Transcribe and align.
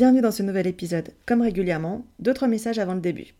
Bienvenue 0.00 0.22
dans 0.22 0.30
ce 0.30 0.42
nouvel 0.42 0.66
épisode. 0.66 1.10
Comme 1.26 1.42
régulièrement, 1.42 2.06
d'autres 2.20 2.46
messages 2.46 2.78
avant 2.78 2.94
le 2.94 3.02
début. 3.02 3.34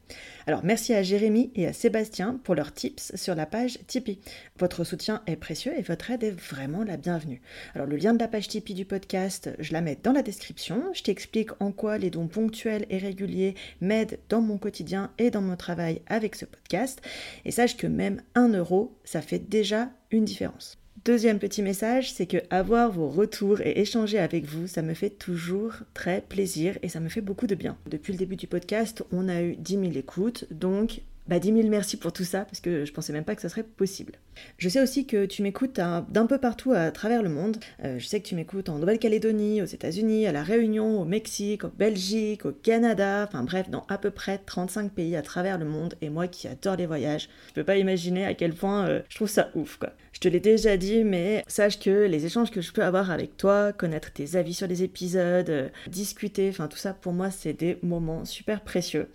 Alors 0.47 0.63
merci 0.63 0.93
à 0.93 1.03
Jérémy 1.03 1.51
et 1.55 1.67
à 1.67 1.73
Sébastien 1.73 2.39
pour 2.45 2.55
leurs 2.55 2.75
tips 2.75 3.17
sur 3.17 3.35
la 3.35 3.47
page 3.47 3.79
Tipeee. 3.87 4.21
Votre 4.59 4.85
soutien 4.85 5.23
est 5.27 5.37
précieux 5.37 5.73
et 5.79 5.81
votre 5.81 6.11
aide 6.11 6.23
est 6.23 6.39
vraiment 6.39 6.85
la 6.85 6.99
bienvenue. 6.99 7.41
Alors 7.75 7.87
le 7.87 7.97
lien 7.97 8.13
de 8.13 8.19
la 8.19 8.29
page 8.29 8.49
Tipeee 8.49 8.75
du 8.75 8.85
podcast, 8.85 9.49
je 9.59 9.73
la 9.73 9.81
mets 9.81 9.97
dans 10.03 10.13
la 10.13 10.21
description. 10.21 10.83
Je 10.93 11.03
t'explique 11.03 11.49
en 11.61 11.73
quoi 11.73 11.97
les 11.97 12.11
dons 12.11 12.29
ponctuels 12.29 12.85
et 12.91 12.99
réguliers 12.99 13.55
m'aident 13.81 14.19
dans 14.29 14.43
mon 14.43 14.59
quotidien 14.59 15.13
et 15.17 15.31
dans 15.31 15.41
mon 15.41 15.57
travail 15.57 16.03
avec 16.09 16.35
ce 16.35 16.45
podcast. 16.45 17.01
Et 17.47 17.53
sache 17.53 17.79
que 17.79 17.87
même 17.87 18.21
un 18.35 18.49
euro, 18.49 18.99
ça 19.05 19.23
fait 19.23 19.39
déjà 19.39 19.89
une 20.11 20.27
différence. 20.27 20.80
Deuxième 21.07 21.39
petit 21.39 21.63
message, 21.63 22.13
c'est 22.13 22.27
que 22.27 22.37
avoir 22.51 22.93
vos 22.93 23.09
retours 23.09 23.63
et 23.63 23.81
échanger 23.81 24.19
avec 24.19 24.45
vous, 24.45 24.67
ça 24.67 24.83
me 24.83 24.93
fait 24.93 25.09
toujours 25.09 25.73
très 25.95 26.21
plaisir 26.21 26.77
et 26.83 26.91
ça 26.91 27.01
me 27.01 27.09
fait 27.09 27.23
beaucoup 27.23 27.47
de 27.47 27.55
bien. 27.55 27.79
Depuis 27.87 28.13
le 28.13 28.19
début 28.19 28.37
du 28.37 28.47
podcast, 28.47 29.03
on 29.11 29.31
a 29.31 29.41
eu 29.41 29.57
10 29.57 29.73
000 29.79 29.85
écoutes, 29.95 30.45
donc 30.51 31.01
bah, 31.31 31.39
10 31.39 31.53
000 31.53 31.69
merci 31.69 31.97
pour 31.97 32.13
tout 32.13 32.25
ça, 32.25 32.41
parce 32.45 32.59
que 32.59 32.85
je 32.85 32.93
pensais 32.93 33.13
même 33.13 33.23
pas 33.23 33.37
que 33.37 33.41
ça 33.41 33.49
serait 33.49 33.63
possible. 33.63 34.15
Je 34.59 34.69
sais 34.69 34.83
aussi 34.83 35.07
que 35.07 35.27
tu 35.27 35.43
m'écoutes 35.43 35.77
d'un 35.77 36.27
peu 36.27 36.39
partout 36.39 36.73
à 36.73 36.91
travers 36.91 37.23
le 37.23 37.29
monde. 37.29 37.59
Euh, 37.85 38.01
je 38.01 38.07
sais 38.07 38.21
que 38.21 38.27
tu 38.27 38.35
m'écoutes 38.35 38.69
en 38.69 38.79
Nouvelle-Calédonie, 38.79 39.63
aux 39.63 39.67
États-Unis, 39.67 40.27
à 40.27 40.33
La 40.33 40.43
Réunion, 40.43 41.01
au 41.01 41.05
Mexique, 41.05 41.63
au 41.63 41.69
Belgique, 41.69 42.47
au 42.47 42.51
Canada, 42.51 43.27
enfin 43.29 43.45
bref, 43.45 43.71
dans 43.71 43.87
à 43.89 43.97
peu 43.97 44.11
près 44.11 44.39
35 44.39 44.91
pays 44.91 45.15
à 45.15 45.23
travers 45.23 45.57
le 45.57 45.67
monde. 45.67 45.95
Et 46.01 46.11
moi 46.11 46.27
qui 46.27 46.49
adore 46.49 46.75
les 46.75 46.87
voyages, 46.87 47.29
je 47.51 47.55
peux 47.55 47.65
pas 47.65 47.77
imaginer 47.77 48.27
à 48.27 48.35
quel 48.35 48.53
point 48.53 48.89
euh, 48.89 49.01
je 49.09 49.15
trouve 49.15 49.29
ça 49.29 49.51
ouf, 49.55 49.77
quoi. 49.77 49.91
Je 50.13 50.19
te 50.19 50.27
l'ai 50.27 50.41
déjà 50.41 50.77
dit, 50.77 51.05
mais 51.05 51.45
sache 51.47 51.79
que 51.79 52.07
les 52.07 52.27
échanges 52.27 52.51
que 52.51 52.61
je 52.61 52.73
peux 52.73 52.83
avoir 52.83 53.11
avec 53.13 53.37
toi, 53.37 53.73
connaître 53.73 54.13
tes 54.13 54.35
avis 54.35 54.55
sur 54.55 54.67
les 54.67 54.83
épisodes, 54.83 55.49
euh, 55.49 55.69
discuter, 55.87 56.49
enfin 56.49 56.67
tout 56.67 56.77
ça 56.77 56.93
pour 56.93 57.13
moi 57.13 57.31
c'est 57.31 57.53
des 57.53 57.79
moments 57.83 58.25
super 58.25 58.63
précieux. 58.63 59.09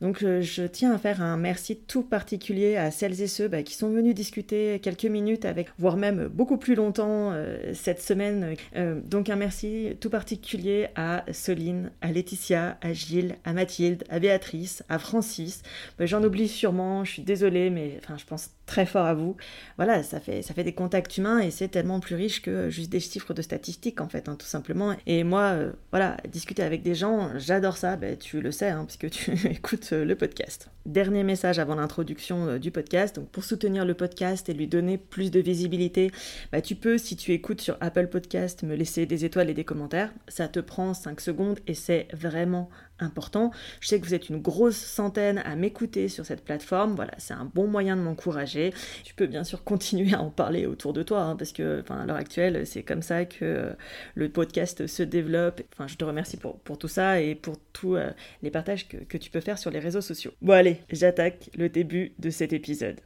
Donc 0.00 0.22
euh, 0.22 0.40
je 0.40 0.62
tiens 0.62 0.94
à 0.94 0.98
faire 0.98 1.22
un 1.22 1.36
merci 1.36 1.76
tout 1.76 2.02
particulier 2.02 2.76
à 2.76 2.90
celles 2.90 3.20
et 3.20 3.26
ceux 3.26 3.48
bah, 3.48 3.62
qui 3.62 3.74
sont 3.74 3.90
venus 3.90 4.14
discuter 4.14 4.80
quelques 4.80 5.04
minutes 5.04 5.44
avec, 5.44 5.68
voire 5.78 5.96
même 5.96 6.28
beaucoup 6.28 6.56
plus 6.56 6.74
longtemps 6.74 7.32
euh, 7.32 7.72
cette 7.74 8.00
semaine. 8.00 8.54
Euh, 8.76 9.00
donc 9.04 9.28
un 9.28 9.36
merci 9.36 9.96
tout 10.00 10.10
particulier 10.10 10.88
à 10.96 11.24
Soline, 11.32 11.90
à 12.00 12.12
Laetitia, 12.12 12.78
à 12.80 12.92
Gilles, 12.92 13.36
à 13.44 13.52
Mathilde, 13.52 14.04
à 14.08 14.18
Béatrice, 14.18 14.82
à 14.88 14.98
Francis. 14.98 15.62
Bah, 15.98 16.06
j'en 16.06 16.24
oublie 16.24 16.48
sûrement, 16.48 17.04
je 17.04 17.12
suis 17.12 17.22
désolée, 17.22 17.68
mais 17.68 17.98
enfin 18.02 18.16
je 18.16 18.24
pense 18.24 18.50
très 18.70 18.86
fort 18.86 19.04
à 19.04 19.14
vous. 19.14 19.36
Voilà, 19.78 20.04
ça 20.04 20.20
fait, 20.20 20.42
ça 20.42 20.54
fait 20.54 20.62
des 20.62 20.72
contacts 20.72 21.18
humains 21.18 21.40
et 21.40 21.50
c'est 21.50 21.66
tellement 21.66 21.98
plus 21.98 22.14
riche 22.14 22.40
que 22.40 22.70
juste 22.70 22.90
des 22.90 23.00
chiffres 23.00 23.34
de 23.34 23.42
statistiques 23.42 24.00
en 24.00 24.08
fait, 24.08 24.28
hein, 24.28 24.36
tout 24.38 24.46
simplement. 24.46 24.94
Et 25.06 25.24
moi, 25.24 25.56
voilà, 25.90 26.16
discuter 26.28 26.62
avec 26.62 26.82
des 26.82 26.94
gens, 26.94 27.30
j'adore 27.36 27.76
ça, 27.76 27.96
bah, 27.96 28.14
tu 28.14 28.40
le 28.40 28.52
sais, 28.52 28.68
hein, 28.68 28.84
puisque 28.86 29.10
tu 29.10 29.32
écoutes 29.50 29.90
le 29.90 30.14
podcast. 30.14 30.70
Dernier 30.86 31.24
message 31.24 31.58
avant 31.58 31.74
l'introduction 31.74 32.46
euh, 32.46 32.58
du 32.58 32.70
podcast. 32.70 33.16
Donc 33.16 33.28
pour 33.28 33.42
soutenir 33.42 33.84
le 33.84 33.94
podcast 33.94 34.48
et 34.48 34.54
lui 34.54 34.68
donner 34.68 34.98
plus 34.98 35.32
de 35.32 35.40
visibilité, 35.40 36.12
bah, 36.52 36.62
tu 36.62 36.76
peux, 36.76 36.96
si 36.96 37.16
tu 37.16 37.32
écoutes 37.32 37.60
sur 37.60 37.76
Apple 37.80 38.06
Podcast, 38.06 38.62
me 38.62 38.76
laisser 38.76 39.04
des 39.04 39.24
étoiles 39.24 39.50
et 39.50 39.54
des 39.54 39.64
commentaires. 39.64 40.12
Ça 40.28 40.46
te 40.46 40.60
prend 40.60 40.94
5 40.94 41.20
secondes 41.20 41.58
et 41.66 41.74
c'est 41.74 42.06
vraiment 42.12 42.70
important. 43.00 43.50
Je 43.80 43.88
sais 43.88 44.00
que 44.00 44.06
vous 44.06 44.14
êtes 44.14 44.28
une 44.28 44.40
grosse 44.40 44.76
centaine 44.76 45.38
à 45.38 45.56
m'écouter 45.56 46.08
sur 46.08 46.26
cette 46.26 46.44
plateforme. 46.44 46.94
Voilà, 46.94 47.12
c'est 47.18 47.34
un 47.34 47.44
bon 47.44 47.66
moyen 47.66 47.96
de 47.96 48.02
m'encourager. 48.02 48.72
Tu 49.04 49.14
peux 49.14 49.26
bien 49.26 49.44
sûr 49.44 49.64
continuer 49.64 50.14
à 50.14 50.20
en 50.20 50.30
parler 50.30 50.66
autour 50.66 50.92
de 50.92 51.02
toi, 51.02 51.22
hein, 51.22 51.36
parce 51.36 51.52
que 51.52 51.82
à 51.88 52.06
l'heure 52.06 52.16
actuelle, 52.16 52.66
c'est 52.66 52.82
comme 52.82 53.02
ça 53.02 53.24
que 53.24 53.44
euh, 53.44 53.72
le 54.14 54.28
podcast 54.28 54.86
se 54.86 55.02
développe. 55.02 55.62
Enfin, 55.72 55.86
je 55.86 55.96
te 55.96 56.04
remercie 56.04 56.36
pour, 56.36 56.60
tout 56.78 56.88
ça 56.88 57.20
et 57.20 57.34
pour 57.34 57.56
tous 57.72 57.96
euh, 57.96 58.10
les 58.42 58.50
partages 58.50 58.88
que, 58.88 58.96
que 58.96 59.18
tu 59.18 59.30
peux 59.30 59.40
faire 59.40 59.58
sur 59.58 59.70
les 59.70 59.78
réseaux 59.78 60.00
sociaux. 60.00 60.32
Bon 60.42 60.52
allez, 60.52 60.80
j'attaque 60.90 61.50
le 61.56 61.68
début 61.68 62.12
de 62.18 62.30
cet 62.30 62.52
épisode. 62.52 63.00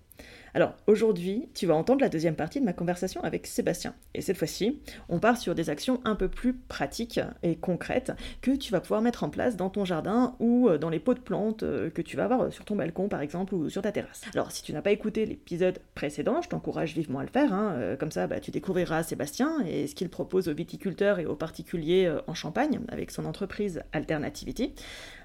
Alors 0.56 0.74
aujourd'hui, 0.86 1.48
tu 1.52 1.66
vas 1.66 1.74
entendre 1.74 2.00
la 2.00 2.08
deuxième 2.08 2.36
partie 2.36 2.60
de 2.60 2.64
ma 2.64 2.72
conversation 2.72 3.20
avec 3.24 3.48
Sébastien. 3.48 3.92
Et 4.14 4.20
cette 4.20 4.36
fois-ci, 4.36 4.80
on 5.08 5.18
part 5.18 5.36
sur 5.36 5.56
des 5.56 5.68
actions 5.68 6.00
un 6.04 6.14
peu 6.14 6.28
plus 6.28 6.54
pratiques 6.54 7.18
et 7.42 7.56
concrètes 7.56 8.12
que 8.40 8.52
tu 8.52 8.70
vas 8.70 8.80
pouvoir 8.80 9.02
mettre 9.02 9.24
en 9.24 9.30
place 9.30 9.56
dans 9.56 9.68
ton 9.68 9.84
jardin 9.84 10.36
ou 10.38 10.68
euh, 10.68 10.78
dans 10.78 10.90
les 10.90 11.00
pots 11.00 11.14
de 11.14 11.18
plantes 11.18 11.64
euh, 11.64 11.90
que 11.90 12.02
tu 12.02 12.16
vas 12.16 12.24
avoir 12.24 12.52
sur 12.52 12.64
ton 12.64 12.76
balcon 12.76 13.08
par 13.08 13.20
exemple 13.20 13.52
ou 13.52 13.68
sur 13.68 13.82
ta 13.82 13.90
terrasse. 13.90 14.22
Alors 14.32 14.52
si 14.52 14.62
tu 14.62 14.72
n'as 14.72 14.80
pas 14.80 14.92
écouté 14.92 15.26
l'épisode 15.26 15.80
précédent, 15.96 16.40
je 16.40 16.48
t'encourage 16.48 16.94
vivement 16.94 17.18
à 17.18 17.24
le 17.24 17.30
faire. 17.30 17.52
Hein. 17.52 17.72
Euh, 17.74 17.96
comme 17.96 18.12
ça, 18.12 18.28
bah, 18.28 18.38
tu 18.38 18.52
découvriras 18.52 19.02
Sébastien 19.02 19.58
et 19.66 19.88
ce 19.88 19.96
qu'il 19.96 20.08
propose 20.08 20.46
aux 20.46 20.54
viticulteurs 20.54 21.18
et 21.18 21.26
aux 21.26 21.34
particuliers 21.34 22.14
en 22.28 22.34
Champagne 22.34 22.78
avec 22.88 23.10
son 23.10 23.24
entreprise 23.24 23.82
Alternativity. 23.92 24.72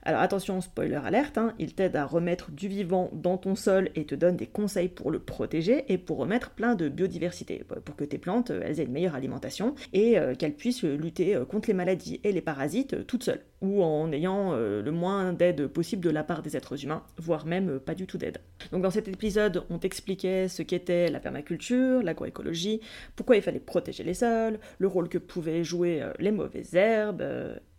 Alors 0.03 0.21
attention, 0.21 0.61
spoiler 0.61 0.95
alerte, 0.95 1.37
hein, 1.37 1.53
il 1.59 1.75
t'aide 1.75 1.95
à 1.95 2.05
remettre 2.05 2.51
du 2.51 2.67
vivant 2.67 3.09
dans 3.13 3.37
ton 3.37 3.55
sol 3.55 3.89
et 3.95 4.05
te 4.05 4.15
donne 4.15 4.37
des 4.37 4.47
conseils 4.47 4.87
pour 4.87 5.11
le 5.11 5.18
protéger 5.19 5.85
et 5.87 5.97
pour 5.97 6.17
remettre 6.17 6.51
plein 6.51 6.75
de 6.75 6.89
biodiversité, 6.89 7.63
pour 7.85 7.95
que 7.95 8.03
tes 8.03 8.17
plantes 8.17 8.49
elles 8.49 8.79
aient 8.79 8.85
une 8.85 8.91
meilleure 8.91 9.15
alimentation 9.15 9.75
et 9.93 10.17
euh, 10.17 10.35
qu'elles 10.35 10.55
puissent 10.55 10.83
lutter 10.83 11.35
euh, 11.35 11.45
contre 11.45 11.69
les 11.69 11.73
maladies 11.73 12.19
et 12.23 12.31
les 12.31 12.41
parasites 12.41 12.93
euh, 12.93 13.03
toutes 13.03 13.23
seules 13.23 13.41
ou 13.61 13.83
en 13.83 14.09
ayant 14.13 14.55
le 14.55 14.89
moins 14.89 15.33
d'aide 15.33 15.67
possible 15.67 16.01
de 16.01 16.09
la 16.09 16.23
part 16.23 16.41
des 16.41 16.55
êtres 16.55 16.81
humains, 16.85 17.03
voire 17.17 17.45
même 17.45 17.77
pas 17.77 17.93
du 17.93 18.07
tout 18.07 18.17
d'aide. 18.17 18.37
Donc 18.71 18.83
dans 18.83 18.89
cet 18.89 19.09
épisode, 19.09 19.65
on 19.69 19.79
t'expliquait 19.79 20.47
ce 20.47 20.61
qu'était 20.61 21.09
la 21.09 21.19
permaculture, 21.19 22.01
l'agroécologie, 22.01 22.79
pourquoi 23.17 23.35
il 23.35 23.41
fallait 23.41 23.59
protéger 23.59 24.05
les 24.05 24.13
sols, 24.13 24.59
le 24.77 24.87
rôle 24.87 25.09
que 25.09 25.17
pouvaient 25.17 25.65
jouer 25.65 26.01
les 26.19 26.31
mauvaises 26.31 26.73
herbes, 26.73 27.21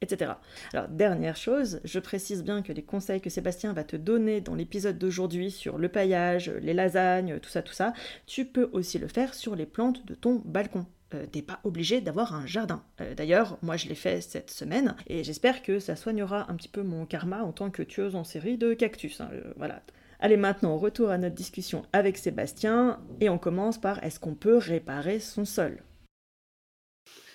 etc. 0.03 0.33
Alors 0.75 0.89
dernière 0.89 1.37
chose, 1.37 1.81
je 1.85 1.99
précise 1.99 2.43
bien 2.43 2.61
que 2.61 2.75
les 2.75 2.83
conseils 2.83 3.23
que 3.23 3.31
Sébastien 3.31 3.73
va 3.73 3.83
te 3.83 3.97
donner 3.97 4.43
dans 4.43 4.55
l'épisode 4.55 4.99
d'aujourd'hui 4.99 5.51
sur 5.51 5.79
le 5.79 5.89
paillage, 5.89 6.51
les 6.61 6.75
lasagnes, 6.75 7.30
tout 7.39 7.51
ça, 7.51 7.63
tout 7.63 7.73
ça, 7.73 7.93
tu 8.27 8.45
peux 8.45 8.69
aussi 8.73 8.99
le 8.99 9.09
faire 9.09 9.35
sur 9.35 9.55
les 9.55 9.67
plantes 9.67 10.05
de 10.07 10.15
ton 10.15 10.43
balcon. 10.45 10.87
Euh, 11.15 11.27
t'es 11.27 11.43
pas 11.43 11.59
obligé 11.65 12.01
d'avoir 12.01 12.35
un 12.35 12.47
jardin. 12.47 12.85
Euh, 13.01 13.15
d'ailleurs, 13.15 13.59
moi 13.63 13.77
je 13.77 13.89
l'ai 13.89 13.97
fait 13.97 14.21
cette 14.21 14.51
semaine 14.51 14.95
et 15.09 15.25
j'espère 15.25 15.63
que 15.63 15.81
ça 15.81 15.97
soignera 15.97 16.51
un 16.51 16.55
petit 16.55 16.69
peu 16.69 16.83
mon 16.83 17.05
karma 17.05 17.43
en 17.43 17.53
tant 17.53 17.71
que 17.71 17.83
tueuse 17.83 18.15
en 18.15 18.23
série 18.23 18.59
de 18.59 18.75
cactus. 18.75 19.21
Hein, 19.21 19.29
euh, 19.33 19.53
voilà. 19.57 19.83
Allez 20.21 20.37
maintenant, 20.37 20.77
retour 20.77 21.11
à 21.11 21.19
notre 21.19 21.35
discussion 21.35 21.85
avec 21.93 22.17
Sébastien 22.17 23.01
et 23.21 23.29
on 23.29 23.39
commence 23.39 23.81
par 23.81 24.03
est-ce 24.05 24.21
qu'on 24.21 24.35
peut 24.35 24.59
réparer 24.59 25.19
son 25.19 25.45
sol? 25.45 25.83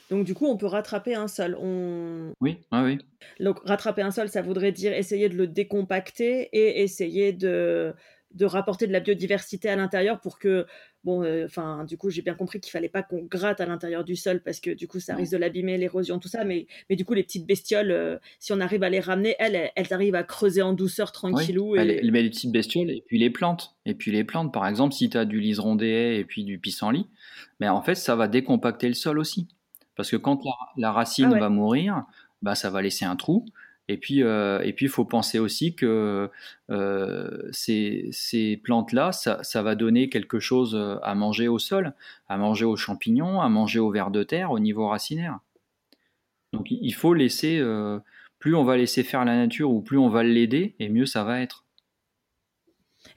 Donc 0.10 0.26
du 0.26 0.36
coup, 0.36 0.46
on 0.46 0.56
peut 0.56 0.68
rattraper 0.68 1.16
un 1.16 1.28
sol. 1.28 1.58
On... 1.60 2.32
Oui, 2.40 2.60
ah 2.72 2.84
oui. 2.84 3.00
Donc 3.40 3.60
rattraper 3.66 4.04
un 4.04 4.12
sol, 4.12 4.30
ça 4.30 4.42
voudrait 4.42 4.72
dire 4.72 4.94
essayer 4.94 5.30
de 5.30 5.36
le 5.36 5.48
décompacter 5.48 6.50
et 6.54 6.84
essayer 6.84 7.34
de, 7.34 7.94
de 8.36 8.46
rapporter 8.46 8.86
de 8.86 8.92
la 8.92 9.00
biodiversité 9.00 9.70
à 9.70 9.76
l'intérieur 9.76 10.20
pour 10.20 10.40
que, 10.40 10.66
bon, 11.04 11.24
euh, 11.24 11.46
enfin, 11.46 11.86
du 11.86 11.98
coup, 11.98 12.10
j'ai 12.10 12.22
bien 12.22 12.36
compris 12.36 12.60
qu'il 12.60 12.72
fallait 12.72 12.90
pas 12.90 13.02
qu'on 13.02 13.24
gratte 13.24 13.62
à 13.62 13.66
l'intérieur 13.66 14.04
du 14.04 14.16
sol 14.16 14.42
parce 14.44 14.60
que 14.60 14.72
du 14.72 14.88
coup, 14.88 15.00
ça 15.00 15.16
risque 15.16 15.32
de 15.32 15.38
l'abîmer, 15.38 15.78
l'érosion, 15.78 16.20
tout 16.20 16.28
ça. 16.28 16.44
Mais, 16.44 16.68
mais 16.90 16.98
du 16.98 17.06
coup, 17.06 17.14
les 17.14 17.24
petites 17.24 17.48
bestioles, 17.48 17.92
euh, 17.92 18.18
si 18.40 18.52
on 18.52 18.60
arrive 18.60 18.84
à 18.84 18.90
les 18.90 19.00
ramener, 19.00 19.36
elles, 19.40 19.72
elles, 19.76 19.94
arrivent 19.94 20.16
à 20.16 20.24
creuser 20.24 20.62
en 20.62 20.74
douceur, 20.74 21.12
tranquillou. 21.14 21.72
Oui. 21.72 21.80
Et... 21.80 22.02
Les, 22.02 22.02
les, 22.02 22.30
petites 22.30 22.52
bestioles 22.52 22.92
et 22.92 23.04
puis 23.08 23.18
les 23.18 23.30
plantes. 23.30 23.76
Et 23.86 23.96
puis 23.96 24.12
les 24.12 24.26
plantes, 24.26 24.54
par 24.54 24.68
exemple, 24.68 24.94
si 24.94 25.10
tu 25.10 25.18
as 25.18 25.26
du 25.26 25.40
liseron 25.40 25.76
des 25.76 26.18
et 26.20 26.26
puis 26.26 26.44
du 26.44 26.60
pissenlit, 26.60 27.08
mais 27.60 27.70
en 27.70 27.82
fait, 27.82 27.96
ça 27.96 28.16
va 28.16 28.28
décompacter 28.28 28.88
le 28.88 28.96
sol 28.96 29.18
aussi. 29.18 29.48
Parce 29.96 30.12
que 30.12 30.18
quand 30.18 30.42
la, 30.76 30.92
racine 30.92 31.32
ah 31.34 31.40
va 31.40 31.50
mourir, 31.50 32.04
bah, 32.42 32.56
ça 32.56 32.70
va 32.70 32.82
laisser 32.82 33.06
un 33.06 33.16
trou. 33.16 33.46
Et 33.88 33.98
puis, 33.98 34.24
euh, 34.24 34.62
et 34.62 34.74
puis, 34.74 34.88
il 34.88 34.90
faut 34.90 35.06
penser 35.06 35.38
aussi 35.38 35.76
que 35.76 36.30
euh, 36.72 37.50
ces, 37.52 38.10
ces 38.12 38.58
plantes-là, 38.58 39.12
ça, 39.12 39.44
ça, 39.44 39.62
va 39.62 39.76
donner 39.76 40.10
quelque 40.10 40.40
chose 40.40 40.76
euh, 40.76 40.98
à 41.04 41.14
manger 41.14 41.48
au 41.48 41.60
sol, 41.60 41.94
à 42.28 42.38
manger 42.38 42.66
aux 42.66 42.76
champignons, 42.76 43.42
à 43.42 43.50
manger 43.50 43.80
aux 43.80 43.92
vers 43.92 44.10
de 44.10 44.24
terre, 44.24 44.52
au 44.52 44.60
niveau 44.60 44.88
racinaire. 44.88 45.40
Donc, 46.54 46.72
il 46.72 46.94
faut 46.94 47.14
laisser, 47.14 47.62
plus 48.40 48.56
on 48.56 48.64
va 48.64 48.78
laisser 48.78 49.04
faire 49.04 49.26
la 49.26 49.36
nature 49.36 49.72
ou 49.72 49.82
plus 49.82 49.98
on 49.98 50.08
va 50.08 50.24
l'aider, 50.24 50.74
et 50.80 50.88
mieux 50.88 51.06
ça 51.06 51.26
va 51.26 51.42
être. 51.42 51.66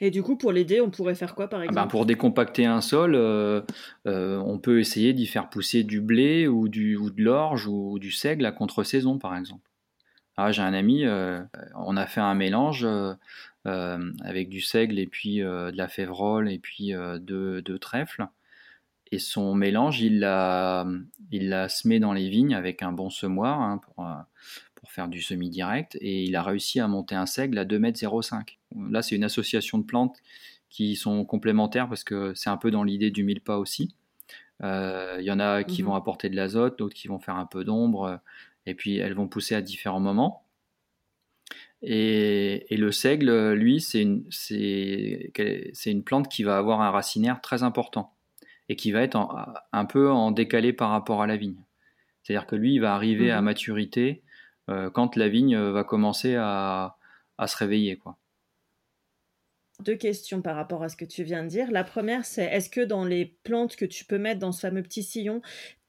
Et 0.01 0.11
du 0.11 0.23
coup, 0.23 0.37
pour 0.37 0.53
l'aider, 0.53 0.81
on 0.81 0.91
pourrait 0.91 1.15
faire 1.15 1.35
quoi 1.35 1.49
par 1.49 1.61
ah 1.61 1.63
ben, 1.65 1.71
exemple? 1.71 1.91
Pour 1.91 2.07
décompacter 2.07 2.67
un 2.67 2.81
sol, 2.81 3.15
euh, 3.15 3.63
euh, 4.07 4.39
on 4.39 4.59
peut 4.59 4.81
essayer 4.81 5.13
d'y 5.13 5.27
faire 5.27 5.49
pousser 5.49 5.83
du 5.83 6.01
blé 6.01 6.47
ou, 6.47 6.69
du, 6.69 6.97
ou 6.97 7.11
de 7.11 7.23
l'orge 7.23 7.67
ou, 7.67 7.99
du 7.99 8.11
seigle 8.11 8.47
à 8.47 8.53
contre-saison 8.53 9.19
par 9.19 9.37
exemple. 9.37 9.68
Ah, 10.41 10.53
j'ai 10.53 10.63
un 10.63 10.73
ami, 10.73 11.05
euh, 11.05 11.43
on 11.75 11.97
a 11.97 12.07
fait 12.07 12.21
un 12.21 12.35
mélange 12.35 12.87
avec 13.65 14.49
du 14.49 14.61
seigle 14.61 14.99
et 14.99 15.07
puis 15.07 15.39
de 15.39 15.77
la 15.77 15.89
févrole 15.89 16.51
et 16.51 16.59
puis 16.59 16.93
de, 16.93 17.61
de 17.61 17.77
trèfle. 17.77 18.27
Et 19.11 19.19
son 19.19 19.55
mélange, 19.55 20.01
il 20.01 20.21
l'a, 20.21 20.87
il 21.33 21.49
l'a 21.49 21.69
semé 21.69 21.99
dans 21.99 22.13
les 22.13 22.29
vignes 22.29 22.55
avec 22.55 22.83
un 22.83 22.93
bon 22.93 23.11
semoir 23.11 23.61
hein, 23.61 23.79
pour, 23.79 24.07
pour 24.77 24.93
faire 24.93 25.09
du 25.09 25.21
semi-direct 25.21 25.99
et 26.01 26.23
il 26.23 26.37
a 26.37 26.43
réussi 26.43 26.79
à 26.79 26.87
monter 26.87 27.17
un 27.17 27.27
seigle 27.27 27.59
à 27.59 27.65
2,05 27.65 28.59
m. 28.77 28.93
Là, 28.93 29.03
c'est 29.03 29.17
une 29.17 29.25
association 29.25 29.79
de 29.79 29.83
plantes 29.83 30.19
qui 30.71 30.95
sont 30.95 31.25
complémentaires 31.25 31.89
parce 31.89 32.05
que 32.05 32.33
c'est 32.35 32.51
un 32.51 32.57
peu 32.57 32.71
dans 32.71 32.85
l'idée 32.85 33.11
du 33.11 33.25
mille 33.25 33.41
pas 33.41 33.59
aussi. 33.59 33.95
Euh, 34.63 35.17
il 35.19 35.25
y 35.25 35.31
en 35.31 35.41
a 35.41 35.65
qui 35.65 35.83
mhm. 35.83 35.89
vont 35.89 35.95
apporter 35.95 36.29
de 36.29 36.37
l'azote, 36.37 36.79
d'autres 36.79 36.95
qui 36.95 37.09
vont 37.09 37.19
faire 37.19 37.37
un 37.37 37.47
peu 37.47 37.65
d'ombre, 37.65 38.21
et 38.69 38.75
puis 38.75 38.99
elles 38.99 39.15
vont 39.15 39.29
pousser 39.29 39.55
à 39.55 39.63
différents 39.63 40.01
moments. 40.01 40.45
Et, 41.81 42.67
le 42.71 42.91
seigle, 42.91 43.53
lui, 43.53 43.81
c'est 43.81 44.03
une, 44.03 44.25
une, 44.51 46.05
plante 46.05 46.29
qui 46.29 46.43
va 46.43 46.59
avoir 46.59 46.81
un 46.81 46.91
racinaire 46.91 47.41
très 47.41 47.63
important 47.63 48.15
et 48.69 48.77
qui 48.77 48.93
va 48.93 49.03
être 49.03 49.17
un 49.73 49.85
peu 49.85 50.11
en 50.11 50.31
décalé 50.31 50.73
par 50.73 50.91
rapport 50.91 51.23
à 51.23 51.27
la 51.27 51.37
vigne. 51.37 51.63
C'est-à-dire 52.23 52.47
que 52.47 52.57
lui, 52.57 52.75
il 52.75 52.81
va 52.81 52.95
arriver 52.95 53.31
à 53.31 53.41
mhm. 53.41 53.45
maturité 53.47 54.23
euh, 54.69 54.91
quand 54.91 55.17
la 55.17 55.29
vigne 55.29 55.57
euh, 55.57 55.73
va 55.73 55.85
commencer 55.85 56.35
à, 56.37 56.97
se 57.47 57.57
réveiller. 57.57 57.97
Quoi. 57.97 58.19
Deux 59.85 59.95
questions 59.95 60.43
par 60.43 60.57
rapport 60.57 60.83
à 60.83 60.89
ce 60.89 60.97
que 60.97 61.05
tu 61.05 61.23
viens 61.23 61.45
de 61.45 61.49
dire. 61.49 61.71
La 61.71 61.85
première, 61.85 62.25
c'est 62.25 62.45
est-ce 62.45 62.69
que 62.69 62.81
dans 62.81 63.05
les 63.05 63.39
plantes 63.45 63.77
que 63.77 63.85
tu 63.85 64.05
peux 64.05 64.19
mettre 64.19 64.41
dans 64.41 64.51
ce 64.51 64.61
fameux 64.61 64.83
petit 64.83 65.05
sillon, 65.05 65.41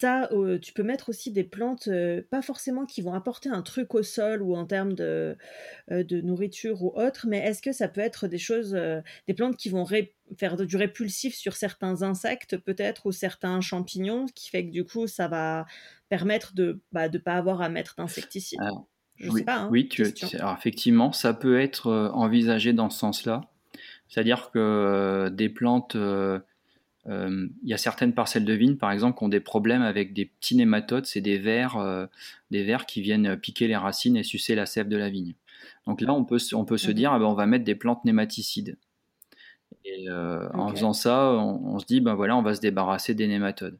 euh, 0.03 0.59
tu 0.59 0.73
peux 0.73 0.83
mettre 0.83 1.09
aussi 1.09 1.31
des 1.31 1.43
plantes, 1.43 1.89
pas 2.29 2.41
forcément 2.41 2.85
qui 2.85 3.01
vont 3.01 3.13
apporter 3.13 3.49
un 3.49 3.61
truc 3.61 3.95
au 3.95 4.03
sol 4.03 4.41
ou 4.41 4.55
en 4.55 4.65
termes 4.65 4.93
de, 4.93 5.35
de 5.89 6.21
nourriture 6.21 6.83
ou 6.83 6.93
autre, 6.95 7.25
mais 7.27 7.39
est-ce 7.39 7.61
que 7.61 7.71
ça 7.71 7.87
peut 7.87 8.01
être 8.01 8.27
des 8.27 8.37
choses, 8.37 8.79
des 9.27 9.33
plantes 9.33 9.57
qui 9.57 9.69
vont 9.69 9.85
faire 10.37 10.55
du 10.55 10.77
répulsif 10.77 11.35
sur 11.35 11.55
certains 11.55 12.03
insectes 12.03 12.57
peut-être 12.57 13.07
ou 13.07 13.11
certains 13.11 13.59
champignons, 13.59 14.27
qui 14.33 14.49
fait 14.49 14.65
que 14.65 14.71
du 14.71 14.85
coup 14.85 15.07
ça 15.07 15.27
va 15.27 15.65
permettre 16.09 16.53
de 16.53 16.65
ne 16.65 16.79
bah, 16.91 17.09
pas 17.23 17.35
avoir 17.35 17.61
à 17.61 17.69
mettre 17.69 17.95
d'insecticide 17.97 18.59
Je 19.17 19.29
oui, 19.29 19.39
sais 19.39 19.45
pas. 19.45 19.57
Hein, 19.57 19.69
oui, 19.71 19.87
tu, 19.87 20.03
effectivement, 20.03 21.11
ça 21.11 21.33
peut 21.33 21.59
être 21.59 21.87
euh, 21.87 22.09
envisagé 22.09 22.73
dans 22.73 22.89
ce 22.89 22.99
sens-là. 22.99 23.41
C'est-à-dire 24.09 24.51
que 24.51 24.59
euh, 24.59 25.29
des 25.29 25.47
plantes, 25.49 25.95
euh, 25.95 26.39
il 27.07 27.49
y 27.63 27.73
a 27.73 27.77
certaines 27.77 28.13
parcelles 28.13 28.45
de 28.45 28.53
vignes, 28.53 28.75
par 28.75 28.91
exemple, 28.91 29.17
qui 29.17 29.23
ont 29.23 29.29
des 29.29 29.39
problèmes 29.39 29.81
avec 29.81 30.13
des 30.13 30.25
petits 30.25 30.55
nématodes, 30.55 31.05
c'est 31.05 31.21
des 31.21 31.39
vers, 31.39 32.07
des 32.51 32.63
vers 32.63 32.85
qui 32.85 33.01
viennent 33.01 33.35
piquer 33.35 33.67
les 33.67 33.77
racines 33.77 34.15
et 34.15 34.21
sucer 34.21 34.53
la 34.53 34.67
sève 34.67 34.89
de 34.89 34.97
la 34.97 35.09
vigne. 35.09 35.33
Donc 35.87 36.01
là, 36.01 36.13
on 36.13 36.23
peut, 36.23 36.37
on 36.53 36.65
peut 36.65 36.77
se 36.77 36.91
dire, 36.91 37.11
ah 37.11 37.17
ben, 37.17 37.25
on 37.25 37.33
va 37.33 37.47
mettre 37.47 37.63
des 37.63 37.73
plantes 37.73 38.05
nématicides. 38.05 38.77
Et 39.85 40.07
en 40.11 40.69
faisant 40.69 40.93
ça, 40.93 41.31
on, 41.31 41.73
on, 41.73 41.79
se 41.79 41.85
dit, 41.87 41.99
ben 41.99 42.13
voilà, 42.13 42.37
on 42.37 42.43
va 42.43 42.53
se 42.53 42.61
débarrasser 42.61 43.15
des 43.15 43.25
nématodes. 43.25 43.79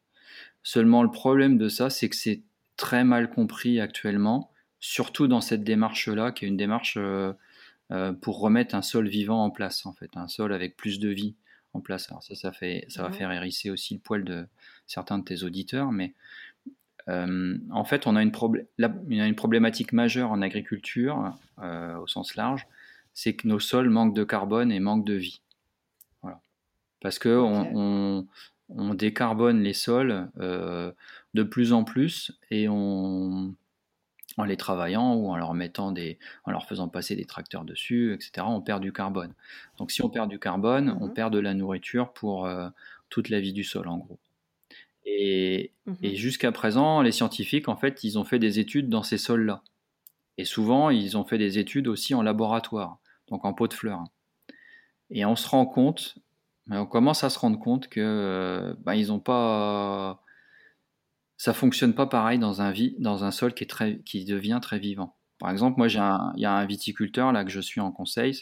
Seulement, 0.64 1.04
le 1.04 1.12
problème 1.12 1.60
de 1.60 1.70
ça, 1.70 1.92
c'est 1.92 2.10
que 2.10 2.16
c'est 2.16 2.42
très 2.78 3.04
mal 3.04 3.30
compris 3.30 3.80
actuellement, 3.80 4.50
surtout 4.80 5.28
dans 5.28 5.42
cette 5.42 5.64
démarche-là, 5.64 6.32
qui 6.32 6.46
est 6.46 6.48
une 6.48 6.58
démarche 6.58 6.96
euh, 6.98 7.02
euh, 7.28 7.34
pour 8.22 8.40
remettre 8.40 8.76
un 8.76 8.82
sol 8.82 9.08
vivant 9.08 9.44
en 9.44 9.50
place, 9.50 9.86
en 9.86 9.94
fait, 9.94 10.16
un 10.16 10.28
sol 10.28 10.54
avec 10.54 10.78
plus 10.78 11.00
de 11.00 11.10
vie 11.10 11.36
en 11.74 11.82
place. 11.82 12.10
Alors 12.10 12.22
ça, 12.24 12.36
ça, 12.36 12.52
fait, 12.52 12.86
ça 12.88 13.02
va 13.02 13.12
faire 13.12 13.32
hérisser 13.32 13.72
aussi 13.72 13.96
le 13.96 14.00
poil 14.00 14.24
de 14.24 14.46
certains 14.86 15.18
de 15.18 15.24
tes 15.24 15.44
auditeurs, 15.44 15.92
mais 15.92 16.14
euh, 17.08 17.58
en 17.72 17.86
fait, 17.86 18.06
on 18.06 18.16
a 18.16 18.22
une, 18.22 18.32
une, 19.10 19.36
problématique 19.36 19.94
majeure 19.94 20.32
en 20.32 20.42
agriculture, 20.42 21.34
au 21.58 22.08
sens 22.08 22.36
large, 22.36 22.68
c'est 23.14 23.34
que 23.34 23.48
nos 23.48 23.60
sols 23.60 23.90
manquent 23.90 24.16
de 24.16 24.24
carbone 24.24 24.72
et 24.72 24.80
manquent 24.80 25.06
de 25.06 25.16
vie. 25.16 25.42
Voilà. 26.22 26.42
Parce 27.02 27.18
que 27.18 27.30
on, 27.30 28.28
on 28.70 28.94
décarbone 28.94 29.62
les 29.62 29.74
sols 29.74 30.30
euh, 30.40 30.92
de 31.34 31.44
plus 31.44 31.74
en 31.74 31.84
plus 31.84 32.32
et 32.52 32.68
on, 32.70 33.56
en 34.40 34.46
les 34.46 34.56
travaillant 34.56 35.16
ou 35.16 35.30
en 35.30 35.36
leur 35.36 35.54
mettant 35.54 35.92
des, 35.92 36.18
en 36.46 36.52
leur 36.52 36.66
faisant 36.66 36.88
passer 36.88 37.16
des 37.16 37.26
tracteurs 37.26 37.66
dessus, 37.66 38.14
etc. 38.14 38.48
On 38.48 38.62
perd 38.62 38.82
du 38.82 38.94
carbone. 38.94 39.34
Donc 39.78 39.92
si 39.92 40.02
on 40.02 40.10
perd 40.10 40.30
du 40.30 40.40
carbone, 40.40 40.98
on 41.02 41.08
mhm. 41.08 41.14
perd 41.14 41.34
de 41.34 41.40
la 41.40 41.54
nourriture 41.54 42.14
pour 42.14 42.46
euh, 42.46 42.70
toute 43.10 43.28
la 43.30 43.42
vie 43.42 43.52
du 43.52 43.66
sol 43.66 43.90
en 43.90 43.98
gros. 43.98 44.18
Et, 45.06 45.72
mhm. 45.86 45.98
et 46.02 46.16
jusqu'à 46.16 46.54
présent, 46.54 47.02
les 47.02 47.12
scientifiques, 47.12 47.68
en 47.68 47.76
fait, 47.76 48.04
ils 48.06 48.18
ont 48.18 48.24
fait 48.24 48.40
des 48.40 48.60
études 48.60 48.88
dans 48.88 49.04
ces 49.04 49.18
sols-là. 49.18 49.62
Et 50.38 50.46
souvent, 50.46 50.90
ils 50.90 51.18
ont 51.18 51.26
fait 51.26 51.38
des 51.38 51.60
études 51.60 51.90
aussi 51.90 52.16
en 52.16 52.22
laboratoire, 52.22 53.00
donc 53.28 53.44
en 53.44 53.54
pot 53.54 53.68
de 53.68 53.74
fleurs. 53.74 54.06
Et 55.10 55.26
on 55.26 55.36
se 55.36 55.50
rend 55.50 55.66
compte 55.66 56.16
on 56.72 56.86
commence 56.86 57.24
à 57.24 57.32
se 57.32 57.40
rendre 57.40 57.58
compte 57.58 57.90
que 57.90 58.76
bah, 58.84 58.96
ils 58.96 59.12
ont 59.12 59.20
pas, 59.20 60.22
ça 61.40 61.54
fonctionne 61.54 61.96
pas 61.96 62.06
pareil 62.06 62.38
dans 62.38 62.62
un, 62.62 62.74
dans 63.00 63.24
un 63.24 63.32
sol 63.32 63.54
qui, 63.54 63.64
est 63.64 63.68
très, 63.68 64.00
qui 64.00 64.26
devient 64.26 64.60
très 64.62 64.78
vivant. 64.78 65.16
Par 65.40 65.50
exemple, 65.50 65.78
moi, 65.78 65.88
il 65.88 66.42
y 66.42 66.46
a 66.46 66.52
un 66.52 66.66
viticulteur 66.66 67.32
là 67.32 67.46
que 67.46 67.50
je 67.50 67.62
suis 67.62 67.80
en 67.80 67.94
conseil. 67.94 68.34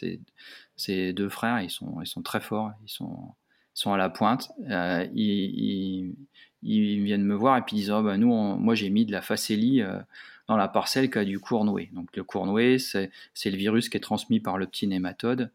C'est, 0.76 1.12
deux 1.12 1.28
frères. 1.28 1.60
Ils 1.62 1.70
sont, 1.70 2.00
ils 2.00 2.08
sont 2.08 2.22
très 2.22 2.40
forts. 2.40 2.72
Ils 2.84 2.90
sont, 2.90 3.34
sont 3.72 3.92
à 3.92 3.96
la 3.96 4.10
pointe. 4.10 4.50
Euh, 4.68 5.06
ils, 5.14 6.16
ils, 6.62 7.04
viennent 7.04 7.22
me 7.22 7.36
voir 7.36 7.56
et 7.56 7.62
puis 7.62 7.76
ils 7.76 7.80
disent 7.82 7.92
oh, 7.92 8.02
nous, 8.16 8.34
moi, 8.56 8.74
j'ai 8.74 8.90
mis 8.90 9.06
de 9.06 9.12
la 9.12 9.22
facélie 9.22 9.80
euh, 9.80 10.00
dans 10.48 10.56
la 10.56 10.66
parcelle 10.66 11.08
qui 11.08 11.18
a 11.18 11.24
du 11.24 11.38
cournoué. 11.38 11.90
Donc 11.92 12.16
le 12.16 12.24
cournoué, 12.24 12.80
c'est, 12.80 13.10
le 13.44 13.56
virus 13.56 13.88
qui 13.88 13.96
est 13.96 14.00
transmis 14.00 14.40
par 14.40 14.58
le 14.58 14.66
petit 14.66 14.88
nématode. 14.88 15.52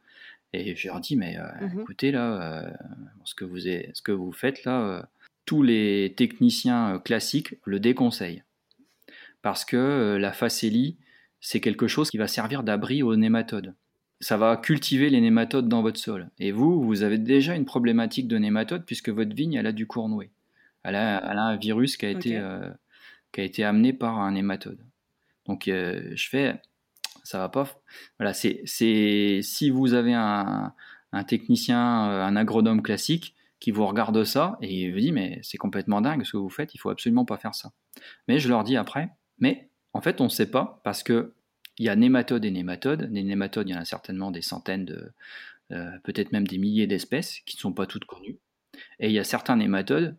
Et 0.54 0.78
je 0.78 0.88
leur 0.88 1.02
dis, 1.02 1.18
mais 1.18 1.38
euh, 1.38 1.68
mmh 1.68 1.82
écoutez, 1.82 2.12
là, 2.14 2.72
ce, 3.26 3.36
que 3.36 3.44
vous 3.44 3.60
ce 3.60 4.02
que 4.02 4.14
vous 4.14 4.32
faites 4.32 4.64
là, 4.64 5.06
tous 5.46 5.64
les 5.64 6.14
techniciens 6.16 7.00
classiques 7.04 7.56
le 7.66 7.80
déconseillent. 7.80 8.44
Parce 9.42 9.66
que 9.66 10.18
la 10.20 10.32
facélie, 10.32 10.98
c'est 11.42 11.60
quelque 11.60 11.88
chose 11.88 12.10
qui 12.10 12.18
va 12.18 12.28
servir 12.28 12.64
d'abri 12.64 13.04
aux 13.04 13.16
nématodes. 13.16 13.76
Ça 14.22 14.38
va 14.38 14.56
cultiver 14.56 15.10
les 15.10 15.20
nématodes 15.20 15.68
dans 15.68 15.82
votre 15.82 16.00
sol. 16.00 16.30
Et 16.40 16.52
vous, 16.52 16.82
vous 16.82 17.04
avez 17.04 17.18
déjà 17.18 17.56
une 17.56 17.66
problématique 17.66 18.28
de 18.28 18.38
nématodes 18.38 18.86
puisque 18.86 19.10
votre 19.10 19.36
vigne, 19.36 19.56
elle 19.56 19.68
a 19.68 19.74
du 19.74 19.86
cournoué. 19.86 20.32
Elle 20.84 20.96
a, 20.96 21.22
elle 21.30 21.38
a 21.38 21.44
un 21.44 21.58
virus 21.58 21.98
qui 21.98 22.06
a, 22.06 22.10
été, 22.10 22.42
qui 23.34 23.42
a 23.42 23.44
été 23.44 23.66
amené 23.66 23.92
par 23.92 24.20
un 24.20 24.32
nématode. 24.32 24.80
Donc 25.46 25.64
je 25.66 26.28
fais, 26.30 26.62
ça 27.24 27.40
va 27.40 27.50
pas. 27.50 27.68
Voilà, 28.20 28.34
c'est 28.34 28.62
si 28.66 29.70
vous 29.70 29.94
avez 29.94 30.14
un, 30.14 30.74
technicien, 31.28 32.10
euh, 32.10 32.24
un 32.24 32.36
agronome 32.36 32.82
classique 32.82 33.36
qui 33.64 33.72
vous 33.72 33.88
regarde 33.88 34.26
ça 34.26 34.58
et 34.62 34.92
vous 34.92 35.00
dit 35.00 35.14
mais 35.14 35.40
c'est 35.42 35.58
complètement 35.58 36.02
dingue 36.02 36.26
ce 36.26 36.34
que 36.34 36.38
vous 36.38 36.50
faites, 36.50 36.76
il 36.76 36.80
faut 36.80 36.90
absolument 36.90 37.24
pas 37.24 37.38
faire 37.38 37.56
ça. 37.56 37.72
Mais 38.28 38.38
je 38.38 38.50
leur 38.50 38.66
dis 38.66 38.76
après, 38.76 39.10
mais 39.40 39.70
en 39.94 40.02
fait 40.02 40.20
on 40.20 40.26
ne 40.26 40.30
sait 40.30 40.52
pas 40.52 40.82
parce 40.84 41.02
que 41.02 41.34
il 41.78 41.86
y 41.86 41.90
a 41.90 41.96
nématodes 41.96 42.44
et 42.44 42.52
nématodes. 42.52 43.10
Des 43.12 43.24
nématodes, 43.24 43.70
il 43.70 43.72
y 43.72 43.78
en 43.78 43.80
a 43.80 43.86
certainement 43.86 44.32
des 44.32 44.42
centaines 44.42 44.84
de, 44.84 45.14
euh, 45.72 45.98
peut-être 46.04 46.34
même 46.34 46.46
des 46.46 46.58
milliers 46.58 46.88
d'espèces 46.88 47.40
qui 47.46 47.56
ne 47.56 47.62
sont 47.62 47.72
pas 47.72 47.86
toutes 47.86 48.04
connues. 48.04 48.38
Et 49.00 49.08
il 49.08 49.14
y 49.14 49.20
a 49.20 49.24
certains 49.24 49.56
nématodes 49.56 50.18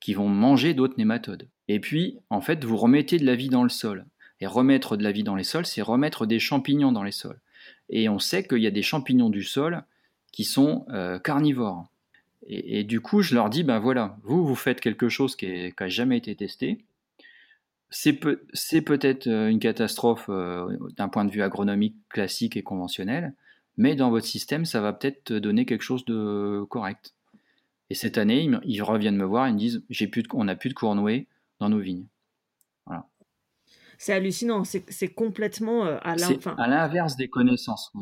qui 0.00 0.14
vont 0.14 0.28
manger 0.28 0.72
d'autres 0.72 0.96
nématodes. 0.96 1.48
Et 1.68 1.78
puis, 1.78 2.18
en 2.30 2.40
fait, 2.40 2.64
vous 2.64 2.78
remettez 2.78 3.18
de 3.18 3.26
la 3.26 3.36
vie 3.36 3.50
dans 3.50 3.64
le 3.64 3.68
sol. 3.68 4.06
Et 4.40 4.46
remettre 4.46 4.96
de 4.96 5.02
la 5.02 5.12
vie 5.12 5.24
dans 5.24 5.36
les 5.36 5.44
sols, 5.44 5.66
c'est 5.66 5.82
remettre 5.82 6.24
des 6.24 6.38
champignons 6.38 6.92
dans 6.92 7.02
les 7.02 7.12
sols. 7.12 7.40
Et 7.90 8.08
on 8.08 8.18
sait 8.18 8.46
qu'il 8.46 8.62
y 8.62 8.66
a 8.66 8.72
des 8.72 8.82
champignons 8.82 9.30
du 9.30 9.42
sol 9.42 9.84
qui 10.32 10.44
sont 10.44 10.86
euh, 10.90 11.18
carnivores. 11.18 11.86
Et, 12.46 12.84
du 12.84 13.00
coup, 13.00 13.20
je 13.20 13.34
leur 13.34 13.50
dis, 13.50 13.62
ben 13.62 13.78
voilà, 13.78 14.16
vous, 14.22 14.46
vous 14.46 14.54
faites 14.54 14.80
quelque 14.80 15.08
chose 15.08 15.36
qui 15.36 15.74
n'a 15.78 15.88
jamais 15.88 16.16
été 16.16 16.34
testé. 16.34 16.84
C'est 17.90 18.12
peut, 18.12 18.38
être 19.00 19.26
euh, 19.26 19.48
une 19.48 19.58
catastrophe 19.58 20.26
euh, 20.28 20.76
d'un 20.96 21.08
point 21.08 21.24
de 21.24 21.30
vue 21.30 21.42
agronomique 21.42 21.96
classique 22.08 22.56
et 22.56 22.62
conventionnel, 22.62 23.34
mais 23.76 23.96
dans 23.96 24.10
votre 24.10 24.26
système, 24.26 24.64
ça 24.64 24.80
va 24.80 24.92
peut-être 24.92 25.32
donner 25.32 25.64
quelque 25.64 25.82
chose 25.82 26.04
de 26.04 26.64
correct. 26.68 27.14
Et 27.90 27.94
cette 27.94 28.18
année, 28.18 28.48
ils, 28.64 28.82
reviennent 28.82 29.16
me 29.16 29.24
voir 29.24 29.46
et 29.46 29.52
me 29.52 29.58
disent, 29.58 29.82
plus 30.10 30.24
on 30.34 30.44
n'a 30.44 30.56
plus 30.56 30.68
de 30.68 30.74
cournoué 30.74 31.26
dans 31.60 31.70
nos 31.70 31.78
vignes 31.78 32.06
c'est 33.98 34.12
hallucinant. 34.12 34.62
C'est 34.64 35.08
complètement 35.08 35.84
euh, 35.84 35.98
à 36.02 36.14
l'inverse 36.68 37.16
des 37.16 37.28
connaissances. 37.28 37.92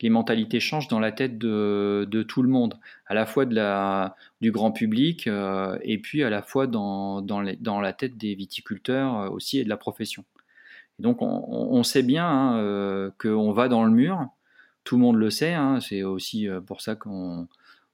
Les 0.00 0.10
mentalités 0.10 0.60
changent 0.60 0.88
dans 0.88 1.00
la 1.00 1.12
tête 1.12 1.38
de, 1.38 2.24
tout 2.28 2.42
le 2.42 2.48
monde, 2.48 2.78
à 3.06 3.14
la 3.14 3.26
fois 3.26 3.44
de 3.44 3.54
la, 3.54 4.16
du 4.40 4.50
grand 4.50 4.72
public 4.72 5.26
euh, 5.26 5.78
et 5.82 5.98
puis 5.98 6.22
à 6.22 6.30
la 6.30 6.42
fois 6.42 6.66
dans, 6.66 7.20
dans, 7.22 7.80
la 7.80 7.92
tête 7.92 8.16
des 8.16 8.34
viticulteurs 8.34 9.18
euh, 9.18 9.28
aussi 9.28 9.58
et 9.58 9.64
de 9.64 9.68
la 9.68 9.76
profession. 9.76 10.24
donc 10.98 11.18
on, 11.20 11.82
sait 11.82 12.02
bien 12.02 12.26
hein, 12.26 13.12
qu'on 13.18 13.52
va 13.52 13.68
dans 13.68 13.84
le 13.84 13.90
mur 13.90 14.26
tout 14.84 14.96
le 14.96 15.02
monde 15.02 15.16
le 15.16 15.28
sait, 15.28 15.52
hein, 15.52 15.78
c'est 15.80 16.02
aussi 16.02 16.48
pour 16.66 16.80
ça 16.80 16.96
qu'on 16.96 17.46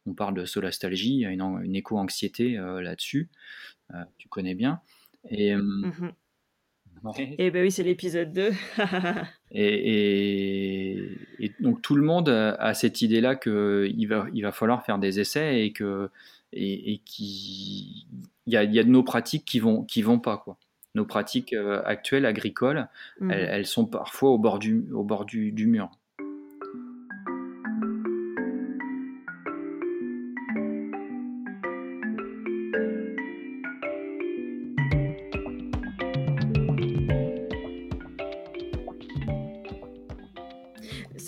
on 0.07 0.15
parle 0.15 0.35
de 0.35 0.45
solastalgie, 0.45 1.15
il 1.15 1.21
y 1.21 1.27
a 1.27 1.31
une, 1.31 1.75
éco-anxiété 1.75 2.53
là-dessus, 2.53 3.29
tu 4.19 4.29
connais 4.29 4.55
bien. 4.55 4.81
Et, 5.29 5.57
mmh 5.57 6.13
et 7.39 7.51
ben 7.51 7.63
oui, 7.63 7.71
c'est 7.71 7.83
l'épisode 7.83 8.33
2. 8.33 8.51
et, 9.53 10.66
et, 10.66 10.66
donc 11.67 11.83
tout 11.83 11.95
le 11.95 12.03
monde 12.03 12.29
a 12.29 12.75
cette 12.75 13.03
idée-là 13.03 13.35
qu'il 13.37 14.07
va, 14.09 14.27
il 14.33 14.43
va 14.43 14.53
falloir 14.53 14.85
faire 14.85 14.99
des 14.99 15.21
essais 15.21 15.65
et 15.65 15.73
que 15.73 16.11
et, 16.53 16.93
et 16.93 16.99
qu'il 16.99 18.07
y 18.47 18.57
a, 18.57 18.65
y 18.65 18.79
a 18.79 18.85
de 18.85 18.89
nos 18.89 19.03
pratiques 19.03 19.45
qui 19.45 19.59
vont 19.59 19.85
qui 19.85 20.03
vont 20.03 20.19
pas 20.19 20.39
quoi. 20.39 20.59
Nos 20.95 21.05
pratiques 21.05 21.53
euh, 21.53 21.83
actuelles 21.85 22.25
agricoles, 22.25 22.89
mmh. 23.21 23.31
elles, 23.31 23.49
elles, 23.51 23.67
sont 23.67 23.85
parfois 23.85 24.31
au 24.31 24.39
bord 24.39 24.59
du, 24.59 24.87
au 24.95 25.05
bord 25.05 25.27
du, 25.27 25.53
du 25.53 25.67
mur. 25.67 25.91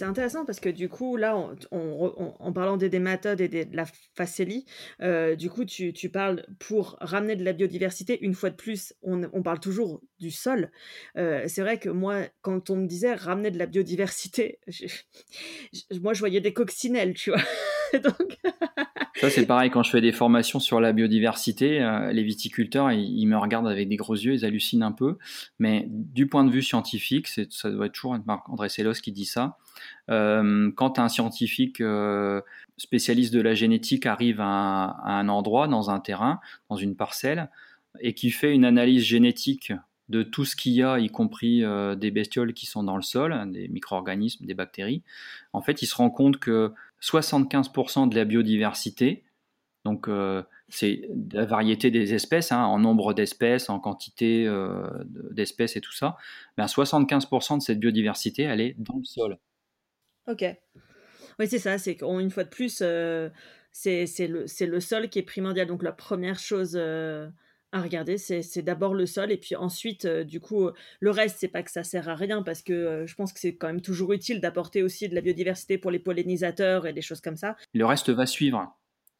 Intéressant 0.09 0.45
parce 0.45 0.61
que 0.61 0.69
du 0.69 0.89
coup, 0.89 1.17
là, 1.17 1.37
en 1.71 2.53
parlant 2.53 2.77
des, 2.77 2.99
méthodes 2.99 3.41
et 3.41 3.49
de 3.49 3.77
la 3.77 3.85
facélie, 4.15 4.65
euh, 5.03 5.37
du 5.37 5.51
coup, 5.51 5.65
tu, 5.65 5.93
parles 6.13 6.45
pour 6.59 6.97
ramener 7.01 7.37
de 7.37 7.45
la 7.45 7.53
biodiversité. 7.53 8.19
Une 8.25 8.35
fois 8.35 8.51
de 8.51 8.57
plus, 8.57 8.95
on, 9.03 9.43
parle 9.43 9.61
toujours 9.61 10.01
du 10.19 10.31
sol. 10.31 10.71
Euh, 11.17 11.45
c'est 11.47 11.63
vrai 11.63 11.79
que 11.79 11.89
moi, 11.89 12.23
quand 12.41 12.71
on 12.71 12.77
me 12.77 12.87
disait 12.87 13.15
ramener 13.15 13.51
de 13.51 13.59
la 13.59 13.67
biodiversité, 13.67 14.59
moi, 16.01 16.15
je 16.15 16.21
voyais 16.21 16.41
des 16.41 16.53
coccinelles, 16.53 17.15
tu 17.15 17.31
vois. 17.31 17.43
Ça, 19.21 19.31
c'est 19.31 19.47
pareil 19.47 19.71
quand 19.71 19.83
je 19.83 19.91
fais 19.91 20.01
des 20.01 20.13
formations 20.13 20.61
sur 20.61 20.81
la 20.81 20.93
biodiversité. 20.93 21.81
Euh, 21.81 22.13
les 22.13 22.23
viticulteurs, 22.23 22.93
ils, 22.93 23.27
me 23.27 23.37
regardent 23.37 23.67
avec 23.67 23.89
des 23.89 23.97
gros 23.97 24.15
yeux, 24.15 24.33
ils 24.35 24.45
hallucinent 24.45 24.85
un 24.85 24.93
peu. 24.93 25.19
Mais 25.59 25.87
du 25.89 26.29
point 26.29 26.45
de 26.45 26.51
vue 26.51 26.63
scientifique, 26.63 27.27
ça 27.27 27.71
doit 27.71 27.87
être 27.87 27.93
toujours 27.93 28.17
Marc-André 28.27 28.69
Sellos 28.69 28.93
qui 29.03 29.11
dit 29.11 29.25
ça. 29.25 29.59
Euh, 30.11 30.71
quand 30.75 30.99
un 30.99 31.09
scientifique 31.09 31.81
euh, 31.81 32.41
spécialiste 32.77 33.33
de 33.35 33.41
la 33.41 33.55
génétique 33.55 34.07
arrive 34.07 34.41
à, 34.41 34.97
un 35.05 35.29
endroit, 35.29 35.69
dans 35.69 35.91
un 35.91 36.01
terrain, 36.01 36.41
dans 36.71 36.77
une 36.77 36.97
parcelle, 36.97 37.51
et 38.01 38.15
qui 38.15 38.31
fait 38.31 38.55
une 38.55 38.65
analyse 38.65 39.03
génétique 39.03 39.73
de 40.09 40.23
tout 40.23 40.45
ce 40.45 40.57
qu'il 40.57 40.73
y 40.73 40.83
a, 40.83 40.99
y 40.99 41.09
compris 41.09 41.63
des 41.99 42.11
bestioles 42.11 42.55
qui 42.55 42.65
sont 42.65 42.83
dans 42.83 42.97
le 42.97 43.03
sol, 43.03 43.51
des 43.51 43.69
micro-organismes, 43.69 44.47
des 44.47 44.55
bactéries, 44.55 45.03
en 45.53 45.61
fait, 45.61 45.83
il 45.83 45.87
se 45.87 45.95
rend 45.95 46.09
compte 46.09 46.39
que 46.39 46.73
75% 47.03 48.09
de 48.09 48.15
la 48.15 48.25
biodiversité, 48.25 49.25
donc 49.85 50.09
euh, 50.09 50.43
c'est 50.69 51.09
la 51.33 51.47
variété 51.47 51.91
des 51.91 52.13
espèces, 52.13 52.53
hein, 52.53 52.63
en 52.65 52.79
nombre 52.79 53.15
d'espèces, 53.15 53.71
en 53.71 53.81
quantité 53.81 54.47
euh, 54.47 54.87
d'espèces 55.31 55.77
et 55.77 55.81
tout 55.81 55.95
ça, 55.95 56.17
ben 56.57 56.67
75% 56.67 57.57
de 57.57 57.63
cette 57.63 57.81
biodiversité, 57.81 58.43
elle 58.43 58.61
est 58.61 58.75
dans 58.79 58.99
le 58.99 59.05
sol. 59.05 59.39
Ok. 60.29 60.45
Oui, 61.39 61.49
c'est 61.49 61.59
ça, 61.59 61.79
c'est 61.79 61.97
qu'une 61.97 62.31
fois 62.31 62.45
de 62.45 62.49
plus, 62.49 62.81
euh, 62.83 63.29
c'est 63.73 64.07
le, 64.27 64.47
le, 64.67 64.81
sol 64.81 65.09
qui 65.09 65.19
est 65.19 65.23
primordial. 65.23 65.67
Donc 65.67 65.83
la 65.83 65.93
première 65.93 66.39
chose 66.39 66.77
à 67.73 67.83
regarder, 67.83 68.17
c'est 68.17 68.63
d'abord 68.63 68.95
le 68.95 69.05
sol 69.05 69.31
et 69.31 69.37
puis 69.37 69.55
ensuite, 69.55 70.07
euh, 70.07 70.25
du 70.25 70.41
coup, 70.41 70.71
le 71.01 71.11
reste, 71.11 71.37
c'est 71.39 71.49
pas 71.49 71.63
que 71.63 71.71
ça 71.71 71.85
sert 71.85 72.09
à 72.09 72.15
rien 72.15 72.43
parce 72.43 72.63
que 72.63 72.73
euh, 72.73 73.07
je 73.07 73.15
pense 73.15 73.33
que 73.33 73.41
c'est 73.41 73.57
quand 73.57 73.67
même 73.67 73.83
toujours 73.83 74.13
utile 74.13 74.41
d'apporter 74.41 74.83
aussi 74.83 75.09
de 75.09 75.15
la 75.15 75.21
biodiversité 75.21 75.77
pour 75.77 75.91
les 75.91 75.99
pollinisateurs 75.99 76.87
et 76.87 76.95
des 76.95 77.03
choses 77.03 77.21
comme 77.21 77.37
ça. 77.37 77.57
Le 77.75 77.85
reste 77.85 78.09
va 78.09 78.25
suivre. 78.25 78.75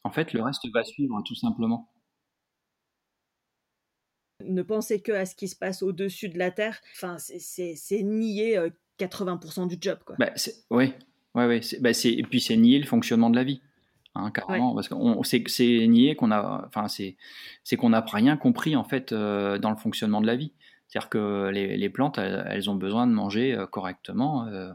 En 0.05 0.11
fait, 0.11 0.33
le 0.33 0.43
reste 0.43 0.67
va 0.73 0.83
suivre 0.83 1.21
tout 1.27 1.35
simplement. 1.35 1.93
Ne 4.45 4.63
pensez 4.63 5.03
que 5.03 5.13
à 5.13 5.27
ce 5.27 5.35
qui 5.35 5.49
se 5.49 5.57
passe 5.57 5.83
au-dessus 5.83 6.31
de 6.31 6.39
la 6.39 6.51
Terre, 6.51 6.81
enfin, 6.95 7.17
c'est 7.19 8.03
nier 8.03 8.57
80% 8.99 9.63
euh, 9.63 9.67
du 9.67 9.77
job. 9.81 9.99
Quoi. 10.05 10.17
Bah, 10.19 10.31
oui, 10.71 10.93
ouais, 11.35 11.47
ouais, 11.47 11.61
bah, 11.81 11.91
et 12.05 12.23
puis 12.23 12.41
c'est 12.41 12.57
nier 12.57 12.79
le 12.79 12.87
fonctionnement 12.87 13.31
de 13.31 13.37
la 13.37 13.45
vie. 13.45 13.61
Hein, 14.19 14.31
carrément, 14.33 14.75
parce 14.75 14.89
qu'on 14.89 15.23
c'est 15.23 15.45
c'est 15.47 15.87
nier 15.87 16.17
qu'on 16.17 16.33
a, 16.33 16.65
enfin 16.67 16.89
c'est 16.89 17.17
c'est 17.63 17.77
qu'on 17.77 17.91
n'a 17.91 18.01
rien 18.01 18.37
compris 18.37 18.75
en 18.75 18.83
fait 18.83 19.13
euh, 19.13 19.59
dans 19.59 19.71
le 19.71 19.77
fonctionnement 19.77 20.21
de 20.21 20.27
la 20.27 20.35
vie. 20.35 20.53
C'est-à-dire 20.89 21.09
que 21.11 21.51
les, 21.53 21.77
les 21.77 21.89
plantes, 21.91 22.19
elles, 22.19 22.71
ont 22.71 22.75
besoin 22.75 23.07
de 23.07 23.13
manger 23.13 23.55
euh, 23.55 23.67
correctement, 23.67 24.47
euh, 24.47 24.73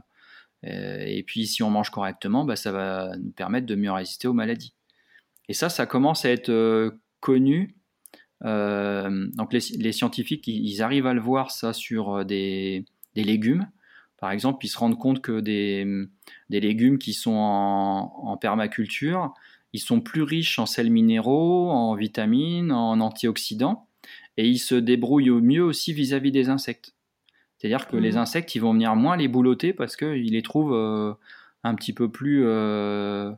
et 0.63 1.23
puis 1.23 1.47
si 1.47 1.63
on 1.63 1.71
mange 1.71 1.89
correctement, 1.89 2.45
bah, 2.45 2.55
ça 2.55 2.71
va 2.71 3.17
nous 3.17 3.31
permettre 3.31 3.65
de 3.65 3.75
mieux 3.75 3.91
résister 3.91 4.27
aux 4.27 4.33
maladies. 4.33 4.73
Et 5.49 5.53
ça, 5.53 5.69
ça 5.69 5.85
commence 5.85 6.23
à 6.23 6.29
être 6.29 6.93
connu. 7.19 7.75
donc 8.41 9.51
les, 9.51 9.59
les 9.77 9.91
scientifiques, 9.91 10.47
ils, 10.47 10.81
arrivent 10.81 11.07
à 11.07 11.13
le 11.13 11.19
voir 11.19 11.51
ça 11.51 11.73
sur 11.73 12.23
des, 12.23 12.85
des 13.15 13.23
légumes. 13.23 13.67
Par 14.23 14.31
exemple, 14.31 14.65
ils 14.65 14.69
se 14.69 14.77
rendent 14.77 14.97
compte 14.97 15.21
que 15.21 15.41
des, 15.41 15.85
légumes 16.49 16.97
qui 16.97 17.11
sont 17.11 17.35
en, 17.35 18.37
permaculture, 18.37 19.33
ils 19.73 19.81
sont 19.81 19.99
plus 19.99 20.21
riches 20.21 20.59
en 20.59 20.65
sels 20.65 20.89
minéraux, 20.89 21.69
en 21.69 21.93
vitamines, 21.93 22.71
en 22.71 23.01
antioxydants, 23.01 23.85
et 24.37 24.47
ils 24.47 24.59
se 24.59 24.75
débrouillent 24.75 25.29
au 25.29 25.41
mieux 25.41 25.61
aussi 25.61 25.91
vis-à-vis 25.91 26.31
des 26.31 26.47
insectes. 26.47 26.95
C'est-à-dire 27.57 27.85
que 27.85 27.97
les 27.97 28.13
mmh. 28.13 28.17
insectes, 28.17 28.55
ils 28.55 28.59
vont 28.59 28.71
venir 28.71 28.95
moins 28.95 29.17
les 29.17 29.27
boulotter 29.27 29.73
parce 29.73 29.97
qu'ils 29.97 30.31
les 30.31 30.41
trouvent 30.41 30.73
euh, 30.73 31.13
un 31.65 31.75
petit 31.75 31.91
peu 31.91 32.09
plus 32.09 32.45
euh, 32.45 33.29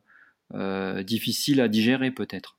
euh, 0.54 1.02
difficiles 1.02 1.62
à 1.62 1.68
digérer 1.68 2.12
peut-être. 2.12 2.55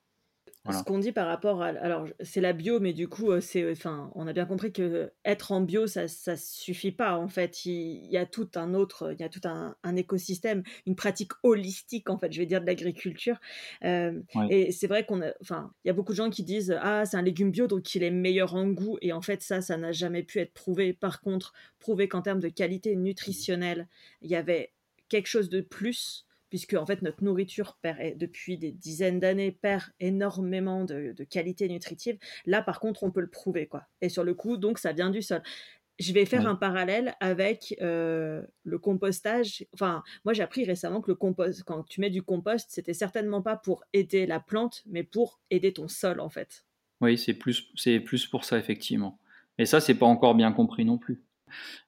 Ce 0.73 0.85
qu'on 0.85 0.99
dit 0.99 1.13
par 1.13 1.27
rapport 1.27 1.63
à, 1.63 1.67
alors 1.67 2.07
c'est 2.21 2.41
la 2.41 2.53
bio, 2.53 2.81
mais 2.81 2.93
du 2.93 3.09
coup, 3.09 3.31
euh, 3.31 3.41
c'est, 3.41 3.71
enfin, 3.71 4.11
on 4.15 4.27
a 4.27 4.33
bien 4.33 4.47
compris 4.47 4.73
que 4.73 5.13
être 5.25 5.53
en 5.53 5.61
bio, 5.61 5.87
ça, 5.87 6.09
ça 6.09 6.37
suffit 6.37 6.93
pas. 6.93 7.17
En 7.17 7.29
fait, 7.29 7.65
il, 7.67 8.07
y 8.07 8.17
a 8.17 8.27
tout 8.27 8.49
un 8.57 8.75
autre, 8.75 9.13
il 9.13 9.21
y 9.21 9.25
a 9.25 9.29
tout 9.29 9.41
un, 9.45 9.75
écosystème, 9.97 10.63
une 10.87 10.97
pratique 10.97 11.33
holistique, 11.43 12.11
en 12.11 12.19
fait, 12.19 12.33
je 12.33 12.39
vais 12.39 12.47
dire 12.47 12.61
de 12.61 12.67
l'agriculture. 12.67 13.37
Euh, 13.85 14.21
et 14.51 14.73
c'est 14.73 14.87
vrai 14.87 15.07
qu'on 15.07 15.23
enfin, 15.41 15.73
il 15.85 15.89
y 15.89 15.91
a 15.91 15.95
beaucoup 15.95 16.13
de 16.13 16.17
gens 16.17 16.31
qui 16.31 16.43
disent 16.43 16.77
ah 16.81 17.05
c'est 17.07 17.17
un 17.17 17.23
légume 17.23 17.51
bio 17.51 17.67
donc 17.67 17.95
il 17.95 18.03
est 18.03 18.11
meilleur 18.11 18.55
en 18.55 18.67
goût. 18.67 18.99
Et 19.03 19.13
en 19.13 19.23
fait, 19.23 19.43
ça, 19.43 19.61
ça 19.61 19.77
n'a 19.77 19.93
jamais 19.93 20.23
pu 20.23 20.39
être 20.39 20.53
prouvé. 20.53 20.93
Par 20.93 21.21
contre, 21.21 21.53
prouvé 21.79 22.09
qu'en 22.09 22.23
termes 22.23 22.41
de 22.41 22.49
qualité 22.49 22.97
nutritionnelle, 22.97 23.89
il 24.23 24.31
y 24.31 24.37
avait 24.37 24.73
quelque 25.09 25.29
chose 25.29 25.49
de 25.49 25.61
plus 25.61 26.27
puisque 26.49 26.75
en 26.75 26.87
fait 26.87 27.03
notre 27.03 27.23
nourriture 27.25 27.77
perd, 27.83 28.17
depuis 28.17 28.59
des 28.59 28.73
dizaines 28.73 29.21
d'années 29.21 29.53
perd 29.53 29.85
énormément 30.01 30.85
de, 30.85 31.15
qualité 31.29 31.69
nutritive. 31.69 32.19
Là, 32.45 32.63
par 32.63 32.81
contre, 32.81 33.03
on 33.03 33.11
peut 33.11 33.21
le 33.21 33.31
prouver, 33.31 33.67
quoi. 33.67 33.85
Et 34.01 34.09
sur 34.09 34.25
le 34.25 34.35
coup, 34.35 34.57
donc, 34.57 34.79
ça 34.79 34.93
vient 34.93 35.11
du 35.11 35.23
sol. 35.23 35.43
Je 35.99 36.13
vais 36.13 36.27
faire 36.27 36.47
un 36.47 36.57
parallèle 36.57 37.15
avec 37.21 37.75
euh, 37.81 38.43
le 38.65 38.79
compostage. 38.79 39.65
Enfin, 39.73 40.03
moi, 40.25 40.35
j'ai 40.35 40.43
appris 40.43 40.65
récemment 40.65 41.01
que 41.01 41.11
le 41.11 41.15
compost, 41.15 41.63
quand 41.65 41.85
tu 41.85 42.01
mets 42.01 42.11
du 42.11 42.23
compost, 42.23 42.67
c'était 42.71 42.93
certainement 42.93 43.41
pas 43.41 43.57
pour 43.57 43.83
aider 43.95 44.27
la 44.27 44.39
plante, 44.39 44.83
mais 44.87 45.03
pour 45.03 45.41
aider 45.51 45.73
ton 45.73 45.89
sol, 45.89 46.21
en 46.21 46.29
fait. 46.29 46.67
Oui, 47.01 47.17
c'est 47.17 47.35
plus, 47.35 47.71
c'est 47.77 47.99
plus 48.01 48.27
pour 48.27 48.45
ça, 48.45 48.59
effectivement. 48.59 49.19
Et 49.59 49.65
ça, 49.65 49.81
c'est 49.81 49.95
pas 49.95 50.07
encore 50.07 50.35
bien 50.35 50.53
compris 50.53 50.85
non 50.85 50.99
plus. 50.99 51.23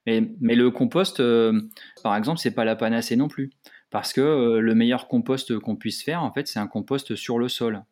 Mais, 0.07 0.23
mais 0.41 0.55
le 0.55 0.71
compost, 0.71 1.21
euh, 1.21 1.61
par 2.03 2.17
exemple, 2.17 2.41
c'est 2.41 2.53
pas 2.55 2.65
la 2.65 2.77
panacée 2.77 3.17
non 3.17 3.29
plus 3.29 3.51
parce 3.91 4.13
que 4.13 4.21
euh, 4.21 4.61
le 4.61 4.75
meilleur 4.75 5.09
compost 5.09 5.59
qu'on 5.59 5.77
puisse 5.77 6.03
faire, 6.03 6.23
en 6.23 6.33
fait, 6.33 6.47
c'est 6.47 6.59
un 6.59 6.67
compost 6.67 7.15
sur 7.15 7.39
le 7.39 7.49
sol. 7.49 7.85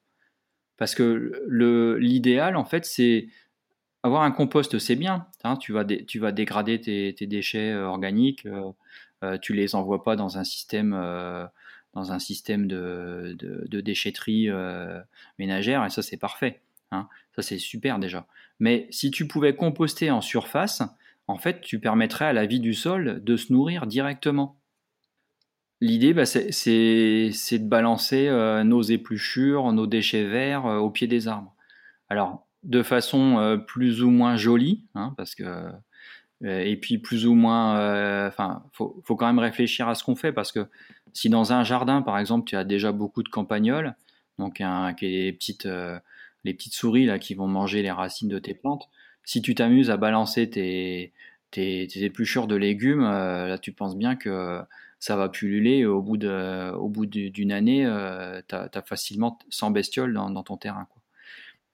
Parce 0.76 0.94
que 0.94 1.42
l'idéal, 1.98 2.56
en 2.56 2.64
fait, 2.64 2.84
c'est 2.84 3.28
avoir 4.06 4.22
un 4.22 4.30
compost, 4.30 4.78
c'est 4.78 4.96
bien. 4.96 5.26
Hein, 5.44 5.56
tu, 5.56 5.72
vas 5.72 5.84
dégrader 5.84 6.80
tes, 6.80 7.26
déchets 7.26 7.72
euh, 7.72 7.86
organiques, 7.86 8.46
euh, 8.46 8.72
euh, 9.24 9.38
tu 9.38 9.52
les 9.52 9.74
envoies 9.74 10.02
pas 10.02 10.16
dans 10.16 10.38
un 10.38 10.44
système, 10.44 10.90
dans 11.94 12.12
un 12.12 12.18
système 12.18 12.66
de, 12.66 13.36
de, 13.38 13.80
déchetterie 13.80 14.48
ménagère, 15.38 15.84
et 15.84 15.90
ça, 15.90 16.02
c'est 16.02 16.16
parfait. 16.16 16.60
Hein. 16.92 17.08
Ça, 17.34 17.42
c'est 17.42 17.58
super 17.58 17.98
déjà. 17.98 18.26
Mais 18.60 18.86
si 18.90 19.10
tu 19.10 19.26
pouvais 19.26 19.54
composter 19.54 20.10
en 20.10 20.20
surface, 20.20 20.82
en 21.26 21.38
fait, 21.38 21.60
tu 21.60 21.80
permettrais 21.80 22.26
à 22.26 22.32
la 22.32 22.46
vie 22.46 22.60
du 22.60 22.74
sol 22.74 23.22
de 23.24 23.36
se 23.36 23.52
nourrir 23.52 23.86
directement. 23.86 24.56
L'idée, 25.83 26.14
bah, 26.14 26.25
c'est 26.25 26.49
de 26.49 27.68
balancer 27.68 28.28
euh, 28.28 28.64
nos 28.64 28.83
épluchures, 28.83 29.73
nos 29.73 29.87
déchets 29.87 30.25
verts 30.25 30.66
euh, 30.66 30.78
au 30.78 30.90
pied 30.90 31.06
des 31.06 31.28
arbres. 31.28 31.54
Alors, 32.09 32.47
de 32.62 32.83
façon 32.83 33.38
euh, 33.38 33.56
plus 33.59 34.02
ou 34.02 34.11
moins 34.11 34.37
jolie, 34.37 34.85
hein, 34.95 35.12
parce 35.16 35.35
que 35.35 35.71
et 36.45 36.76
puis 36.76 36.99
plus 36.99 37.26
ou 37.26 37.33
moins, 37.35 38.26
enfin, 38.26 38.62
faut, 38.73 39.02
quand 39.16 39.26
même 39.26 39.38
réfléchir 39.38 39.88
à 39.88 39.95
ce 39.95 40.04
qu'on 40.04 40.16
fait, 40.16 40.33
parce 40.33 40.52
que 40.52 40.66
si 41.14 41.30
dans 41.30 41.54
un 41.54 41.64
jardin, 41.64 42.02
par 42.02 42.18
exemple, 42.18 42.47
tu 42.47 42.56
as 42.56 42.64
déjà 42.64 42.92
beaucoup 42.92 43.23
de 43.23 43.30
campagnols, 43.30 43.95
donc 44.38 44.59
les 45.00 45.33
petites, 45.33 45.66
souris 46.73 47.06
là 47.06 47.18
qui 47.18 47.35
vont 47.35 47.49
manger 47.49 47.80
les 47.80 47.90
racines 47.90 48.28
de 48.28 48.38
tes 48.38 48.52
plantes, 48.52 48.90
si 49.25 49.40
tu 49.40 49.54
t'amuses 49.54 49.88
à 49.88 49.97
balancer 49.97 50.50
tes, 50.50 51.14
épluchures 51.56 52.49
de 52.49 52.56
légumes, 52.56 53.04
là, 53.04 53.56
tu 53.56 53.73
penses 53.73 53.97
bien 53.97 54.14
que 54.14 54.61
ça 54.98 55.16
va 55.16 55.28
pulluler. 55.28 55.84
Au 55.84 56.02
bout 56.02 56.16
de, 56.16 56.72
au 56.74 56.88
bout 56.88 57.06
d'une 57.06 57.52
année, 57.52 57.84
tu 58.48 58.54
as, 58.54 58.82
facilement 58.82 59.38
100 59.50 59.70
bestioles 59.70 60.12
dans, 60.12 60.42
ton 60.42 60.56
terrain. 60.56 60.86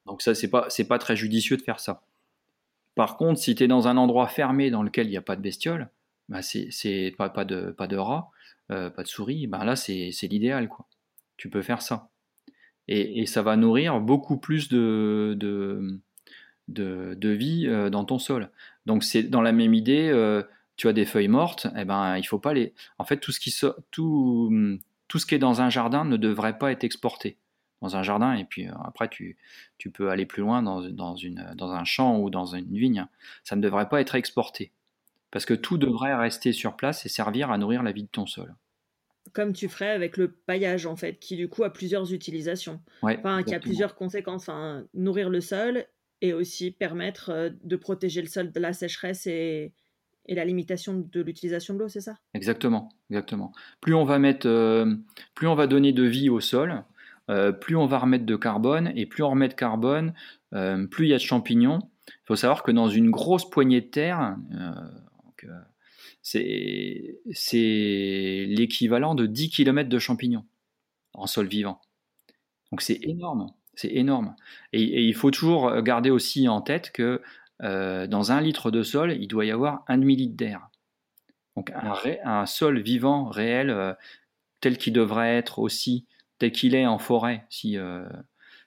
Donc 0.06 0.22
ça, 0.22 0.34
c'est 0.34 0.48
pas, 0.48 0.66
c'est 0.68 0.86
pas 0.86 0.98
très 0.98 1.16
judicieux 1.16 1.56
de 1.56 1.62
faire 1.62 1.80
ça. 1.80 2.02
Par 2.94 3.16
contre, 3.16 3.40
si 3.40 3.54
tu 3.54 3.64
es 3.64 3.68
dans 3.68 3.88
un 3.88 3.96
endroit 3.96 4.26
fermé 4.26 4.70
dans 4.70 4.82
lequel 4.82 5.06
il 5.06 5.10
n'y 5.10 5.16
a 5.16 5.22
pas 5.22 5.36
de 5.36 5.40
bestioles, 5.40 5.88
bah 6.28 6.42
c'est, 6.42 7.14
pas, 7.16 7.28
de, 7.44 7.70
pas 7.70 7.86
de 7.86 7.96
rats, 7.96 8.30
pas 8.68 8.90
de 8.90 9.06
souris, 9.06 9.46
bah 9.46 9.64
là 9.64 9.76
c'est, 9.76 10.10
l'idéal. 10.22 10.68
quoi. 10.68 10.86
Tu 11.36 11.48
peux 11.48 11.62
faire 11.62 11.82
ça. 11.82 12.08
Et, 12.88 13.26
ça 13.26 13.42
va 13.42 13.56
nourrir 13.56 14.00
beaucoup 14.00 14.36
plus 14.36 14.68
de, 14.68 15.34
de, 15.38 16.00
de, 16.68 17.28
vie 17.28 17.66
dans 17.90 18.04
ton 18.04 18.18
sol. 18.18 18.50
Donc 18.86 19.04
c'est 19.04 19.22
dans 19.22 19.42
la 19.42 19.52
même 19.52 19.74
idée, 19.74 20.10
tu 20.82 20.88
as 20.88 20.92
des 20.92 21.04
feuilles 21.04 21.28
mortes, 21.28 21.68
eh 21.76 21.84
ben, 21.84 22.16
il 22.16 22.24
faut 22.24 22.40
pas 22.40 22.52
les. 22.52 22.74
En 22.98 23.04
fait, 23.04 23.18
tout 23.18 23.30
ce, 23.30 23.38
qui 23.38 23.54
tout, 23.92 24.50
tout 25.06 25.18
ce 25.20 25.26
qui 25.26 25.36
est 25.36 25.38
dans 25.38 25.60
un 25.60 25.70
jardin 25.70 26.04
ne 26.04 26.16
devrait 26.16 26.58
pas 26.58 26.72
être 26.72 26.82
exporté 26.82 27.38
dans 27.82 27.94
un 27.94 28.02
jardin. 28.02 28.34
Et 28.34 28.44
puis 28.44 28.66
après, 28.84 29.08
tu, 29.08 29.36
tu 29.78 29.92
peux 29.92 30.10
aller 30.10 30.26
plus 30.26 30.42
loin 30.42 30.60
dans, 30.60 30.80
dans, 30.80 31.14
une, 31.14 31.54
dans 31.54 31.70
un 31.70 31.84
champ 31.84 32.18
ou 32.18 32.30
dans 32.30 32.46
une 32.46 32.76
vigne. 32.76 33.06
Ça 33.44 33.54
ne 33.54 33.60
devrait 33.60 33.88
pas 33.88 34.00
être 34.00 34.16
exporté. 34.16 34.72
Parce 35.30 35.46
que 35.46 35.54
tout 35.54 35.78
devrait 35.78 36.16
rester 36.16 36.52
sur 36.52 36.74
place 36.74 37.06
et 37.06 37.08
servir 37.08 37.52
à 37.52 37.58
nourrir 37.58 37.84
la 37.84 37.92
vie 37.92 38.02
de 38.02 38.08
ton 38.08 38.26
sol. 38.26 38.52
Comme 39.32 39.52
tu 39.52 39.68
ferais 39.68 39.90
avec 39.90 40.16
le 40.16 40.32
paillage, 40.32 40.84
en 40.84 40.96
fait, 40.96 41.20
qui 41.20 41.36
du 41.36 41.48
coup 41.48 41.62
a 41.62 41.72
plusieurs 41.72 42.12
utilisations. 42.12 42.80
enfin, 43.02 43.44
qui 43.44 43.54
a 43.54 43.60
plusieurs 43.60 43.94
conséquences. 43.94 44.48
Enfin, 44.48 44.84
nourrir 44.94 45.30
le 45.30 45.40
sol 45.40 45.86
et 46.22 46.32
aussi 46.32 46.72
permettre 46.72 47.52
de 47.62 47.76
protéger 47.76 48.20
le 48.20 48.26
sol 48.26 48.50
de 48.50 48.58
la 48.58 48.72
sécheresse 48.72 49.28
et, 49.28 49.72
et 50.26 50.34
la 50.34 50.44
limitation 50.44 50.98
de 50.98 51.20
l'utilisation 51.20 51.74
de 51.74 51.80
l'eau, 51.80 51.88
c'est 51.88 52.00
ça? 52.00 52.16
Exactement, 52.34 52.90
exactement. 53.10 53.52
Plus 53.80 53.94
on 53.94 54.04
va 54.04 54.18
mettre, 54.18 54.46
euh, 54.48 54.94
plus 55.34 55.48
on 55.48 55.54
va 55.54 55.66
donner 55.66 55.92
de 55.92 56.04
vie 56.04 56.30
au 56.30 56.40
sol, 56.40 56.84
euh, 57.30 57.52
plus 57.52 57.76
on 57.76 57.86
va 57.86 57.98
remettre 57.98 58.24
de 58.24 58.36
carbone, 58.36 58.92
et 58.94 59.06
plus 59.06 59.22
on 59.22 59.30
remet 59.30 59.48
de 59.48 59.54
carbone, 59.54 60.14
euh, 60.54 60.86
plus 60.86 61.06
il 61.06 61.08
y 61.10 61.14
a 61.14 61.18
de 61.18 61.22
champignons. 61.22 61.80
Il 62.08 62.26
faut 62.26 62.36
savoir 62.36 62.62
que 62.62 62.70
dans 62.70 62.88
une 62.88 63.10
grosse 63.10 63.48
poignée 63.48 63.80
de 63.80 63.86
terre, 63.86 64.36
c'est 66.20 67.16
l'équivalent 68.48 69.14
de 69.14 69.26
10 69.26 69.50
km 69.50 69.88
de 69.88 69.98
champignons 69.98 70.44
en 71.14 71.26
sol 71.26 71.46
vivant. 71.46 71.80
Donc 72.70 72.80
c'est 72.80 72.98
énorme, 73.02 73.52
c'est 73.74 73.92
énorme. 73.92 74.34
et, 74.72 75.04
il 75.04 75.14
faut 75.14 75.30
toujours 75.30 75.80
garder 75.82 76.10
aussi 76.10 76.48
en 76.48 76.60
tête 76.60 76.90
que 76.92 77.22
euh, 77.62 78.06
dans 78.06 78.32
un 78.32 78.40
litre 78.40 78.70
de 78.70 78.82
sol, 78.82 79.12
il 79.12 79.28
doit 79.28 79.44
y 79.44 79.50
avoir 79.50 79.84
un 79.88 79.98
demi-litre 79.98 80.36
d'air. 80.36 80.68
Donc 81.56 81.70
un, 82.24 82.46
sol 82.46 82.80
vivant, 82.80 83.28
réel, 83.28 83.70
euh, 83.70 83.92
tel 84.60 84.78
qu'il 84.78 84.92
devrait 84.92 85.36
être 85.36 85.58
aussi, 85.58 86.06
tel 86.38 86.50
qu'il 86.50 86.74
est 86.74 86.86
en 86.86 86.98
forêt, 86.98 87.46
si, 87.50 87.76
euh, 87.76 88.08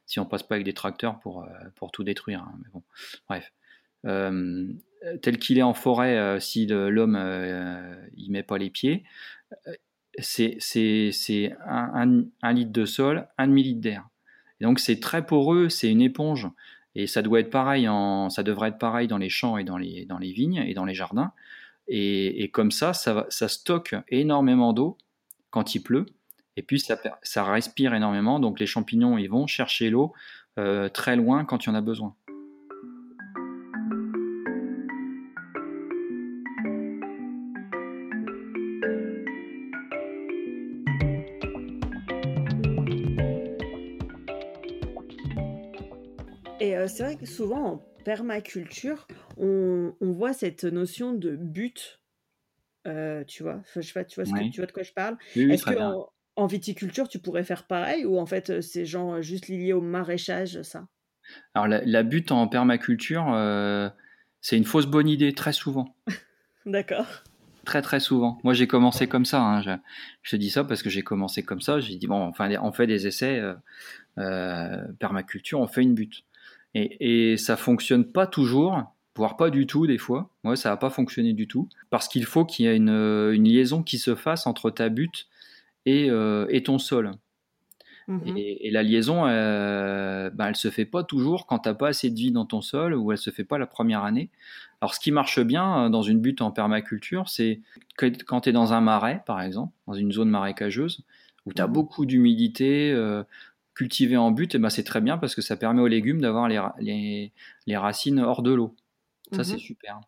si 0.06 0.20
on 0.20 0.25
passe 0.25 0.44
pas 0.44 0.56
avec 0.56 0.66
des 0.66 0.74
tracteurs 0.74 1.20
pour, 1.20 1.48
pour 1.75 1.92
tout 1.92 2.04
détruire. 2.04 2.42
Hein, 2.42 2.60
mais 2.64 2.70
bon, 2.74 2.84
bref. 3.28 3.52
tel 5.22 5.38
qu'il 5.40 5.58
est 5.58 5.64
en 5.64 5.74
forêt, 5.74 6.40
si 6.40 6.68
l'homme 6.68 7.18
y 8.16 8.30
met 8.30 8.44
pas 8.44 8.60
les 8.60 8.70
pieds, 8.70 9.04
c'est 10.20 10.60
un, 11.66 12.24
un, 12.42 12.54
litre 12.54 12.72
de 12.72 12.86
sol, 12.86 13.28
un 13.38 13.48
demi-litre 13.48 13.82
d'air. 13.82 14.08
Donc 14.62 14.80
c'est 14.80 15.00
très 15.00 15.25
poreux, 15.25 15.70
c'est 15.70 15.92
une 15.92 16.02
éponge. 16.02 16.48
Et 16.96 17.08
ça 17.08 17.22
doit 17.22 17.42
être 17.42 17.50
pareil, 17.50 17.90
ça 18.30 18.44
devrait 18.44 18.70
être 18.70 18.80
pareil 18.80 19.08
dans 19.08 19.18
les 19.18 19.30
champs 19.30 19.58
et 19.58 19.64
dans 19.64 19.78
les, 19.78 20.06
dans 20.06 20.18
les 20.18 20.32
vignes 20.32 20.64
et 20.66 20.74
dans 20.74 20.86
les 20.86 20.96
jardins. 20.96 21.32
Et, 21.88 22.50
comme 22.52 22.72
ça, 22.72 22.94
ça, 22.94 23.48
stocke 23.48 23.96
énormément 24.08 24.74
d'eau 24.74 24.98
quand 25.52 25.75
il 25.75 25.82
pleut. 25.82 26.06
Et 26.58 26.62
puis 26.62 26.80
ça, 26.80 26.98
ça, 27.22 27.44
respire 27.44 27.94
énormément, 27.94 28.40
donc 28.40 28.62
les 28.62 28.66
champignons 28.66 29.18
ils 29.18 29.28
vont 29.28 29.46
chercher 29.46 29.90
l'eau 29.90 30.14
euh, 30.58 30.88
très 30.88 31.18
loin 31.18 31.44
quand 31.44 31.66
il 31.66 31.68
y 31.68 31.72
en 31.72 31.75
a 31.75 31.82
besoin. 31.82 32.16
Euh, 46.61 46.87
c'est 46.87 47.03
vrai 47.03 47.15
que 47.18 47.25
souvent 47.25 47.65
en 47.65 47.77
permaculture, 48.03 49.07
on, 49.37 49.94
voit 50.01 50.33
cette 50.33 50.63
notion 50.63 51.13
de 51.13 51.35
but. 51.35 52.00
Euh, 52.87 53.24
tu 53.25 53.44
vois, 53.44 53.61
je 53.75 53.81
sais 53.81 53.94
pas, 53.94 54.05
tu 54.05 54.22
vois, 54.22 54.39
tu 54.51 54.57
vois 54.57 54.68
de 54.68 54.72
quoi 54.72 54.83
je 54.83 54.94
parle. 54.94 55.18
Est-ce 55.35 55.65
que 55.65 55.75
en, 56.37 56.48
viticulture, 56.48 57.07
tu 57.07 57.20
pourrais 57.20 57.44
faire 57.44 57.65
pareil 57.65 58.05
ou 58.05 58.20
en 58.20 58.25
fait 58.25 58.50
euh, 58.50 58.61
c'est 58.61 58.85
genre 58.85 59.22
juste 59.22 59.48
lié 59.48 59.72
au 59.72 59.79
maraîchage, 59.79 60.61
ça? 60.63 60.85
Alors 61.53 61.68
la, 61.68 62.03
butte 62.03 62.31
en 62.31 62.48
permaculture, 62.48 63.25
c'est 64.41 64.57
une 64.57 64.65
fausse 64.65 64.85
bonne 64.85 65.09
idée 65.09 65.33
très 65.33 65.53
souvent. 65.53 65.96
D'accord. 66.65 67.24
Très 67.63 67.81
très 67.81 68.00
souvent. 68.00 68.39
Moi 68.44 68.53
j'ai 68.53 68.68
commencé 68.68 69.07
comme 69.07 69.25
ça. 69.25 69.41
Hein. 69.41 69.79
Je, 70.22 70.31
te 70.31 70.35
dis 70.35 70.51
ça 70.51 70.63
parce 70.63 70.83
que 70.83 70.89
j'ai 70.89 71.01
commencé 71.01 71.41
comme 71.41 71.61
ça. 71.61 71.79
J'ai 71.79 71.96
dit 71.96 72.05
bon, 72.05 72.22
enfin 72.22 72.50
on 72.61 72.72
fait 72.72 72.85
des 72.85 73.07
essais 73.07 73.41
permaculture, 75.00 75.59
on 75.59 75.68
fait 75.68 75.81
une 75.81 75.96
butte. 75.96 76.25
Et, 76.75 77.31
et 77.31 77.38
ça 77.38 77.57
fonctionne 77.57 78.05
pas 78.05 78.27
toujours, 78.27 78.83
voire 79.16 79.38
pas 79.38 79.50
du 79.50 79.66
tout 79.66 79.88
des 79.88 79.98
fois. 79.98 80.29
Moi, 80.44 80.55
ça 80.55 80.70
n'a 80.70 80.77
pas 80.77 80.90
fonctionné 80.90 81.33
du 81.33 81.48
tout. 81.48 81.68
Parce 81.90 82.07
qu'il 82.07 82.25
faut 82.25 82.46
qu'il 82.46 82.66
y 82.66 82.70
ait 82.70 82.75
une, 82.75 83.31
liaison 83.31 83.81
qui 83.81 83.98
se 83.98 84.14
fasse 84.14 84.46
entre 84.46 84.70
ta 84.70 84.90
butte 84.90 85.27
et, 85.85 86.09
euh, 86.09 86.59
ton 86.64 86.77
sol. 86.77 87.11
Mhm. 88.07 88.38
Et, 88.38 88.70
la 88.70 88.83
liaison, 88.83 89.25
euh, 89.25 90.29
ben, 90.29 90.50
elle 90.50 90.55
se 90.55 90.70
fait 90.70 90.85
pas 90.85 91.03
toujours 91.03 91.48
quand 91.48 91.59
tu 91.59 91.70
n'as 91.70 91.75
pas 91.75 91.88
assez 91.88 92.09
de 92.09 92.16
vie 92.16 92.31
dans 92.31 92.46
ton 92.46 92.61
sol 92.61 92.94
ou 92.94 93.11
elle 93.11 93.18
se 93.18 93.31
fait 93.31 93.44
pas 93.44 93.57
la 93.57 93.66
première 93.66 94.03
année. 94.03 94.29
Alors, 94.81 94.94
ce 94.94 95.00
qui 95.00 95.11
marche 95.11 95.40
bien 95.40 95.85
euh, 95.85 95.90
dans 95.90 96.03
une 96.03 96.20
butte 96.20 96.42
en 96.42 96.51
permaculture, 96.51 97.29
c'est 97.29 97.61
quand 97.98 98.42
tu 98.42 98.50
es 98.50 98.53
dans 98.53 98.74
un 98.74 98.81
marais, 98.81 99.24
par 99.25 99.42
exemple, 99.42 99.74
dans 99.88 99.94
une 99.94 100.11
zone 100.11 100.29
marécageuse, 100.29 101.03
où 101.46 101.53
tu 101.53 101.61
as 101.61 101.68
mhm. 101.68 101.74
beaucoup 101.74 102.05
d'humidité, 102.05 102.92
euh, 102.92 103.24
cultiver 103.75 104.18
en 104.18 104.31
but, 104.31 104.55
eh 104.55 104.57
ben, 104.57 104.70
c'est 104.70 104.83
très 104.83 105.01
bien 105.01 105.18
parce 105.18 105.35
que 105.35 105.42
ça 105.42 105.57
permet 105.57 105.81
aux 105.81 105.88
légumes 105.88 106.22
d'avoir 106.22 106.48
les, 106.48 107.31
les, 107.68 107.77
racines 107.77 108.20
hors 108.20 108.42
de 108.42 108.53
l'eau. 108.53 108.75
Ça, 109.31 109.44
c'est 109.44 109.53
mhm. 109.53 109.59
super. 109.59 110.01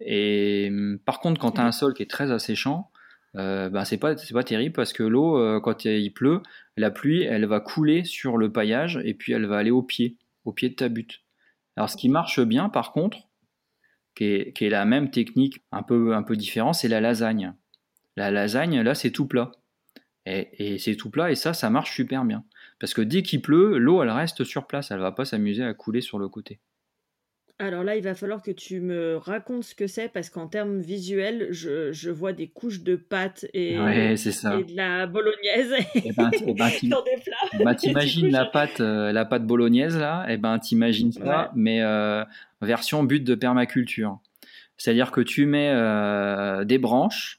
Et 0.00 0.68
hum, 0.70 0.98
par 0.98 1.20
contre, 1.20 1.40
quand 1.40 1.52
tu 1.52 1.60
as 1.60 1.64
un 1.64 1.72
sol 1.72 1.94
qui 1.94 2.02
est 2.02 2.10
très 2.10 2.32
asséchant, 2.32 2.90
euh, 3.36 3.70
ben, 3.70 3.84
c'est 3.84 3.98
pas, 3.98 4.14
pas 4.14 4.44
terrible 4.44 4.74
parce 4.74 4.92
que 4.92 5.04
l'eau, 5.04 5.38
euh, 5.38 5.60
quand 5.60 5.84
il 5.84 6.12
pleut, 6.12 6.42
la 6.76 6.90
pluie, 6.90 7.22
elle 7.22 7.46
va 7.46 7.60
couler 7.60 8.04
sur 8.04 8.36
le 8.36 8.52
paillage 8.52 9.00
et 9.04 9.14
puis 9.14 9.32
elle 9.32 9.46
va 9.46 9.58
aller 9.58 9.70
au 9.70 9.82
pied, 9.82 10.18
au 10.44 10.52
pied 10.52 10.68
de 10.68 10.74
ta 10.74 10.88
butte. 10.88 11.22
Alors, 11.76 11.88
ce 11.88 11.96
qui 11.96 12.08
marche 12.08 12.40
bien, 12.40 12.68
par 12.68 12.92
contre, 12.92 13.18
qui 14.14 14.24
est, 14.24 14.52
qui 14.52 14.66
est 14.66 14.70
la 14.70 14.84
même 14.84 15.10
technique, 15.10 15.62
un 15.70 15.82
peu, 15.82 16.14
un 16.14 16.22
peu 16.22 16.36
différent, 16.36 16.72
c'est 16.72 16.88
la 16.88 17.00
lasagne. 17.00 17.54
La 18.16 18.30
lasagne, 18.30 18.80
là, 18.82 18.94
c'est 18.94 19.10
tout 19.10 19.26
plat. 19.26 19.52
Et, 20.26 20.74
et 20.74 20.78
c'est 20.78 20.96
tout 20.96 21.10
plat 21.10 21.30
et 21.30 21.34
ça, 21.34 21.54
ça 21.54 21.70
marche 21.70 21.94
super 21.94 22.24
bien. 22.24 22.44
Parce 22.82 22.94
que 22.94 23.00
dès 23.00 23.22
qu'il 23.22 23.40
pleut, 23.40 23.78
l'eau, 23.78 24.02
elle 24.02 24.10
reste 24.10 24.42
sur 24.42 24.66
place, 24.66 24.90
elle 24.90 24.98
va 24.98 25.12
pas 25.12 25.24
s'amuser 25.24 25.62
à 25.62 25.72
couler 25.72 26.00
sur 26.00 26.18
le 26.18 26.28
côté. 26.28 26.58
Alors 27.60 27.84
là, 27.84 27.94
il 27.94 28.02
va 28.02 28.16
falloir 28.16 28.42
que 28.42 28.50
tu 28.50 28.80
me 28.80 29.18
racontes 29.18 29.62
ce 29.62 29.76
que 29.76 29.86
c'est, 29.86 30.08
parce 30.08 30.30
qu'en 30.30 30.48
termes 30.48 30.80
visuels, 30.80 31.46
je, 31.52 32.10
vois 32.10 32.32
des 32.32 32.48
couches 32.48 32.82
de 32.82 32.96
pâtes 32.96 33.46
et, 33.54 33.76
de 33.76 34.76
la 34.76 35.06
bolognaise 35.06 35.72
et 35.94 36.10
ben, 36.10 36.28
eh 36.34 36.54
ben, 36.54 36.70
dans 36.88 37.04
des 37.04 37.22
plats. 37.22 37.64
Bah, 37.64 37.76
t'imagines 37.76 38.28
la 38.32 38.46
pâte, 38.46 38.80
euh, 38.80 39.12
la 39.12 39.26
pâte 39.26 39.46
bolognaise 39.46 39.96
là, 39.96 40.26
et 40.28 40.32
eh 40.32 40.36
ben 40.36 40.58
t'imagines 40.58 41.12
ça, 41.12 41.52
mais 41.54 41.82
euh, 41.82 42.24
version 42.62 43.04
but 43.04 43.22
de 43.22 43.36
permaculture. 43.36 44.18
C'est-à-dire 44.76 45.12
que 45.12 45.20
tu 45.20 45.46
mets 45.46 45.70
euh, 45.70 46.64
des 46.64 46.78
branches, 46.78 47.38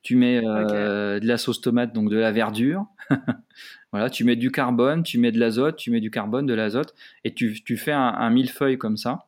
tu 0.00 0.16
mets 0.16 0.40
de 0.40 1.26
la 1.26 1.36
sauce 1.36 1.60
tomate, 1.60 1.92
donc 1.92 2.08
de 2.08 2.16
la 2.16 2.32
verdure. 2.32 2.86
Tu 4.10 4.24
mets 4.24 4.36
du 4.36 4.50
carbone, 4.50 5.02
tu 5.02 5.18
mets 5.18 5.32
de 5.32 5.38
l'azote, 5.38 5.76
tu 5.76 5.90
mets 5.90 6.00
du 6.00 6.10
carbone, 6.10 6.46
de 6.46 6.54
l'azote, 6.54 6.94
et 7.24 7.32
tu, 7.34 7.76
fais 7.76 7.92
un, 7.92 8.30
millefeuille 8.30 8.78
comme 8.78 8.96
ça. 8.96 9.26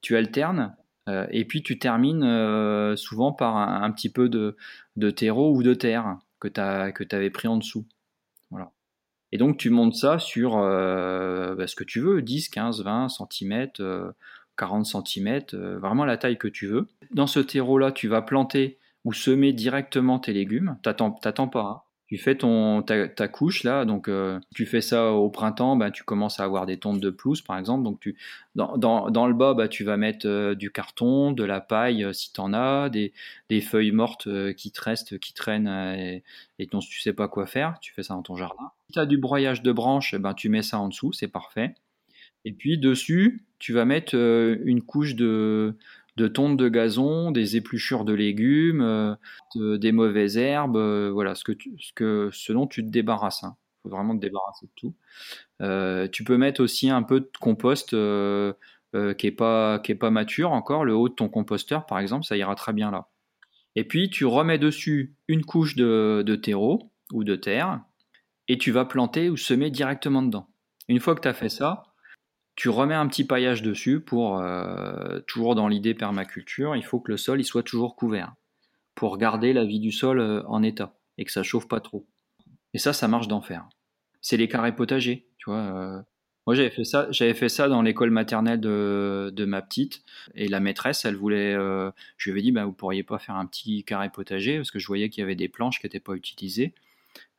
Tu 0.00 0.16
alternes, 0.16 0.74
euh, 1.08 1.26
et 1.30 1.44
puis 1.44 1.62
tu 1.62 1.78
termines 1.78 2.24
euh, 2.24 2.96
souvent 2.96 3.32
par 3.32 3.56
un, 3.56 3.90
petit 3.92 4.10
peu 4.10 4.28
de, 4.28 4.56
terreau 5.10 5.54
ou 5.54 5.62
de 5.62 5.74
terre 5.74 6.18
que 6.40 6.48
tu 6.48 7.14
avais 7.14 7.30
pris 7.30 7.48
en 7.48 7.56
dessous. 7.56 7.86
Voilà. 8.50 8.72
Et 9.30 9.38
donc 9.38 9.56
tu 9.56 9.70
montes 9.70 9.94
ça 9.94 10.18
sur 10.18 10.56
euh, 10.56 11.54
bah, 11.54 11.66
ce 11.66 11.76
que 11.76 11.84
tu 11.84 12.00
veux, 12.00 12.22
10, 12.22 12.48
15, 12.48 12.82
20 12.82 13.08
cm, 13.08 13.68
40 14.56 14.86
cm, 14.86 15.40
vraiment 15.78 16.04
la 16.04 16.16
taille 16.16 16.38
que 16.38 16.48
tu 16.48 16.66
veux. 16.66 16.88
Dans 17.12 17.26
ce 17.26 17.40
terreau-là, 17.40 17.92
tu 17.92 18.08
vas 18.08 18.22
planter 18.22 18.78
ou 19.04 19.12
semer 19.12 19.52
directement 19.52 20.18
tes 20.18 20.32
légumes. 20.32 20.76
T'attends 20.82 21.12
pas. 21.12 21.60
Hein. 21.60 21.87
Tu 22.08 22.16
fais 22.16 22.36
ton 22.36 22.82
ta, 22.82 23.28
couche 23.28 23.64
là, 23.64 23.84
donc 23.84 24.08
euh, 24.08 24.40
tu 24.54 24.64
fais 24.64 24.80
ça 24.80 25.12
au 25.12 25.28
printemps, 25.28 25.76
ben, 25.76 25.90
tu 25.90 26.04
commences 26.04 26.40
à 26.40 26.44
avoir 26.44 26.64
des 26.64 26.78
tontes 26.78 27.00
de 27.00 27.10
pelouse 27.10 27.42
par 27.42 27.58
exemple, 27.58 27.84
donc 27.84 28.00
tu 28.00 28.16
dans, 28.54 29.26
le 29.26 29.34
bas 29.34 29.52
bah, 29.52 29.68
tu 29.68 29.84
vas 29.84 29.98
mettre 29.98 30.26
euh, 30.26 30.54
du 30.54 30.70
carton, 30.70 31.32
de 31.32 31.44
la 31.44 31.60
paille 31.60 32.04
euh, 32.04 32.14
si 32.14 32.32
tu 32.32 32.40
en 32.40 32.54
as, 32.54 32.88
des, 32.88 33.12
feuilles 33.60 33.92
mortes 33.92 34.26
qui 34.54 34.72
te 34.72 34.80
restent, 34.80 35.18
qui 35.18 35.34
traînent 35.34 35.68
et, 35.68 36.22
et 36.58 36.66
dont 36.66 36.78
tu 36.78 36.98
sais 36.98 37.12
pas 37.12 37.28
quoi 37.28 37.46
faire, 37.46 37.78
tu 37.80 37.92
fais 37.92 38.02
ça 38.02 38.14
dans 38.14 38.22
ton 38.22 38.36
jardin. 38.36 38.70
Si 38.86 38.94
tu 38.94 38.98
as 38.98 39.06
du 39.06 39.18
broyage 39.18 39.62
de 39.62 39.72
branches, 39.72 40.14
ben, 40.14 40.32
tu 40.32 40.48
mets 40.48 40.62
ça 40.62 40.78
en 40.78 40.88
dessous, 40.88 41.12
c'est 41.12 41.28
parfait. 41.28 41.74
Et 42.46 42.52
puis 42.52 42.78
dessus, 42.78 43.44
tu 43.58 43.74
vas 43.74 43.84
mettre 43.84 44.14
une 44.14 44.80
couche 44.80 45.14
de, 45.14 45.74
de 46.18 46.26
tonte 46.28 46.56
de 46.56 46.68
gazon, 46.68 47.30
des 47.30 47.56
épluchures 47.56 48.04
de 48.04 48.12
légumes, 48.12 48.82
euh, 48.82 49.78
des 49.78 49.92
mauvaises 49.92 50.36
herbes, 50.36 50.76
euh, 50.76 51.10
voilà 51.12 51.34
ce 51.34 51.44
que 51.44 51.52
ce 51.78 51.92
que 51.92 52.52
dont 52.52 52.66
tu 52.66 52.84
te 52.84 52.90
débarrasses. 52.90 53.40
Il 53.42 53.46
hein. 53.46 53.56
faut 53.82 53.88
vraiment 53.88 54.14
te 54.16 54.20
débarrasser 54.20 54.66
de 54.66 54.72
tout. 54.74 54.94
Euh, 55.62 56.08
tu 56.08 56.24
peux 56.24 56.36
mettre 56.36 56.60
aussi 56.60 56.90
un 56.90 57.02
peu 57.02 57.20
de 57.20 57.30
compost 57.40 57.90
qui 57.90 59.26
est 59.26 59.36
pas 59.36 59.78
qui 59.78 59.92
est 59.92 59.98
pas 59.98 60.10
mature 60.10 60.50
encore, 60.50 60.84
le 60.84 60.94
haut 60.94 61.08
de 61.08 61.14
ton 61.14 61.28
composteur 61.28 61.86
par 61.86 62.00
exemple, 62.00 62.24
ça 62.24 62.36
ira 62.36 62.54
très 62.56 62.72
bien 62.72 62.90
là. 62.90 63.08
Et 63.76 63.84
puis 63.84 64.10
tu 64.10 64.26
remets 64.26 64.58
dessus 64.58 65.14
une 65.28 65.44
couche 65.44 65.76
de, 65.76 66.24
de 66.26 66.34
terreau 66.34 66.90
ou 67.12 67.22
de 67.22 67.36
terre 67.36 67.80
et 68.48 68.58
tu 68.58 68.72
vas 68.72 68.84
planter 68.84 69.30
ou 69.30 69.36
semer 69.36 69.70
directement 69.70 70.22
dedans. 70.22 70.48
Une 70.88 70.98
fois 70.98 71.14
que 71.14 71.20
tu 71.20 71.28
as 71.28 71.34
fait 71.34 71.50
ça, 71.50 71.87
tu 72.58 72.70
remets 72.70 72.96
un 72.96 73.06
petit 73.06 73.22
paillage 73.22 73.62
dessus 73.62 74.00
pour, 74.00 74.40
euh, 74.40 75.20
toujours 75.28 75.54
dans 75.54 75.68
l'idée 75.68 75.94
permaculture, 75.94 76.74
il 76.74 76.84
faut 76.84 76.98
que 76.98 77.12
le 77.12 77.16
sol 77.16 77.40
il 77.40 77.44
soit 77.44 77.62
toujours 77.62 77.94
couvert 77.94 78.34
pour 78.96 79.16
garder 79.16 79.52
la 79.52 79.64
vie 79.64 79.78
du 79.78 79.92
sol 79.92 80.18
euh, 80.18 80.42
en 80.48 80.64
état 80.64 80.98
et 81.18 81.24
que 81.24 81.30
ça 81.30 81.44
chauffe 81.44 81.68
pas 81.68 81.78
trop. 81.78 82.04
Et 82.74 82.78
ça, 82.78 82.92
ça 82.92 83.06
marche 83.06 83.28
d'enfer. 83.28 83.68
C'est 84.22 84.36
les 84.36 84.48
carrés 84.48 84.74
potagers, 84.74 85.28
tu 85.38 85.50
vois. 85.50 85.60
Euh. 85.60 86.02
moi, 86.48 86.56
j'avais 86.56 86.70
fait 86.70 86.82
ça, 86.82 87.06
j'avais 87.12 87.32
fait 87.32 87.48
ça 87.48 87.68
dans 87.68 87.80
l'école 87.80 88.10
maternelle 88.10 88.58
de, 88.58 89.44
ma 89.46 89.62
petite 89.62 90.02
et 90.34 90.48
la 90.48 90.58
maîtresse, 90.58 91.04
elle 91.04 91.14
voulait, 91.14 91.52
je 91.52 92.24
lui 92.24 92.32
avais 92.32 92.42
dit, 92.42 92.50
bah, 92.50 92.64
vous 92.64 92.72
pourriez 92.72 93.04
pas 93.04 93.20
faire 93.20 93.36
un 93.36 93.46
petit 93.46 93.84
carré 93.84 94.10
potager 94.10 94.56
parce 94.56 94.72
que 94.72 94.80
je 94.80 94.86
voyais 94.88 95.10
qu'il 95.10 95.20
y 95.20 95.24
avait 95.24 95.36
des 95.36 95.48
planches 95.48 95.78
qui 95.78 95.86
n'étaient 95.86 96.00
pas 96.00 96.14
utilisées. 96.14 96.74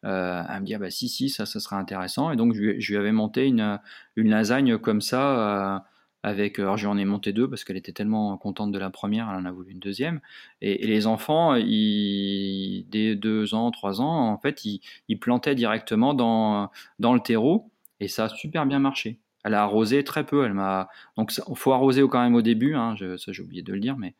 Euh, 0.05 0.43
elle 0.49 0.61
me 0.61 0.65
dit 0.65 0.73
ah 0.75 0.79
bah 0.79 0.89
si 0.89 1.09
si 1.09 1.29
ça 1.29 1.45
ça 1.45 1.59
serait 1.59 1.75
intéressant 1.75 2.31
et 2.31 2.37
donc 2.37 2.53
je, 2.53 2.61
lui 2.61 2.95
avais 2.95 3.11
monté 3.11 3.47
une, 3.47 3.81
une 4.15 4.29
lasagne 4.29 4.77
comme 4.77 5.01
ça 5.01 5.75
euh, 5.75 5.79
avec 6.23 6.57
alors 6.57 6.77
j'en 6.77 6.97
ai 6.97 7.03
monté 7.03 7.33
deux 7.33 7.49
parce 7.49 7.65
qu'elle 7.65 7.75
était 7.75 7.91
tellement 7.91 8.37
contente 8.37 8.71
de 8.71 8.79
la 8.79 8.91
première 8.91 9.29
elle 9.29 9.35
en 9.35 9.45
a 9.45 9.51
voulu 9.51 9.73
une 9.73 9.79
deuxième 9.79 10.21
et, 10.61 10.87
les 10.87 11.05
enfants 11.05 11.55
ils, 11.55 12.85
dès 12.89 13.17
deux 13.17 13.53
ans 13.53 13.71
trois 13.71 13.99
ans 13.99 14.29
en 14.29 14.37
fait 14.37 14.63
ils, 14.63 15.19
plantaient 15.19 15.55
directement 15.55 16.13
dans 16.13 16.71
dans 16.99 17.13
le 17.13 17.19
terreau 17.19 17.69
et 17.99 18.07
ça 18.07 18.25
a 18.25 18.29
super 18.29 18.65
bien 18.65 18.79
marché 18.79 19.19
elle 19.43 19.53
a 19.53 19.63
arrosé 19.63 20.05
très 20.05 20.25
peu 20.25 20.45
elle 20.45 20.53
m'a 20.53 20.87
donc 21.17 21.33
faut 21.55 21.73
arroser 21.73 22.03
quand 22.09 22.21
même 22.21 22.35
au 22.35 22.41
début 22.41 22.73
hein, 22.75 22.95
ça 23.17 23.33
j'ai 23.33 23.43
oublié 23.43 23.63
de 23.63 23.73
le 23.73 23.81
dire 23.81 23.97
mais 23.97 24.15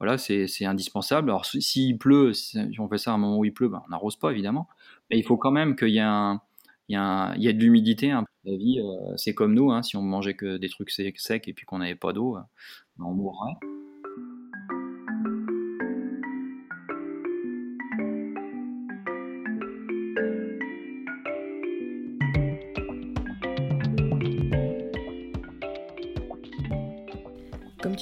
voilà, 0.00 0.18
c'est 0.18 0.64
indispensable. 0.64 1.30
Alors, 1.30 1.46
s'il 1.46 1.98
pleut, 1.98 2.32
si 2.34 2.58
on 2.78 2.88
fait 2.88 2.98
ça 2.98 3.12
à 3.12 3.14
un 3.14 3.18
moment 3.18 3.38
où 3.38 3.44
il 3.44 3.54
pleut, 3.54 3.68
ben, 3.68 3.82
on 3.86 3.90
n'arrose 3.90 4.16
pas, 4.16 4.32
évidemment. 4.32 4.68
Mais 5.10 5.18
il 5.18 5.22
faut 5.24 5.36
quand 5.36 5.50
même 5.50 5.76
qu'il 5.76 5.90
y 5.90 5.98
ait 5.98 6.00
un, 6.00 6.40
il 6.88 6.94
y, 6.94 6.96
a 6.96 7.34
il 7.36 7.42
y 7.42 7.52
de 7.52 7.58
l'humidité. 7.58 8.10
Hein. 8.10 8.24
La 8.44 8.56
vie, 8.56 8.80
euh, 8.80 9.14
c'est 9.16 9.34
comme 9.34 9.54
nous. 9.54 9.70
Hein. 9.70 9.82
si 9.82 9.96
on 9.96 10.02
mangeait 10.02 10.34
que 10.34 10.58
des 10.58 10.68
trucs 10.68 10.90
secs 10.90 11.48
et 11.48 11.52
puis 11.54 11.64
qu'on 11.64 11.78
n'avait 11.78 11.94
pas 11.94 12.12
d'eau, 12.12 12.36
euh, 12.36 12.40
on 12.98 13.14
mourrait. 13.14 13.54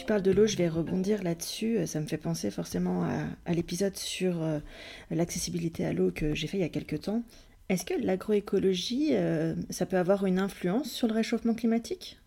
Tu 0.03 0.07
parles 0.07 0.23
de 0.23 0.33
l'eau, 0.33 0.49
je 0.49 0.57
vais 0.57 0.69
rebondir 0.69 1.23
là-dessus. 1.23 1.87
Ça 1.87 2.01
me 2.01 2.07
fait 2.07 2.17
penser 2.17 2.51
forcément 2.51 3.07
à, 3.47 3.53
l'épisode 3.53 3.97
sur 3.97 4.43
euh, 4.43 4.59
l'accessibilité 5.13 5.87
à 5.87 5.93
l'eau 5.93 6.11
que 6.11 6.35
j'ai 6.35 6.49
fait 6.49 6.57
il 6.57 6.63
y 6.63 6.65
a 6.65 6.69
quelques 6.69 7.03
temps. 7.03 7.23
Est-ce 7.69 7.85
que 7.85 7.95
l'agroécologie, 7.95 9.11
euh, 9.13 9.55
ça 9.71 9.87
peut 9.87 9.97
avoir 9.97 10.27
une 10.27 10.41
influence 10.41 10.91
sur 10.91 11.07
le 11.07 11.15
réchauffement 11.15 11.55
climatique? 11.55 12.19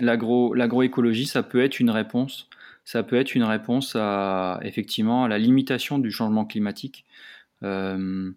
L'agroécologie, 0.00 1.26
ça 1.26 1.42
peut 1.42 1.60
être 1.60 1.80
une 1.80 1.90
réponse. 1.90 2.48
Ça 2.84 3.02
peut 3.02 3.16
être 3.16 3.34
une 3.34 3.42
réponse 3.42 3.96
à 3.96 4.60
effectivement 4.62 5.24
à 5.24 5.28
la 5.28 5.38
limitation 5.38 5.98
du 5.98 6.12
changement 6.12 6.44
climatique. 6.44 7.04
Euh, 7.64 8.30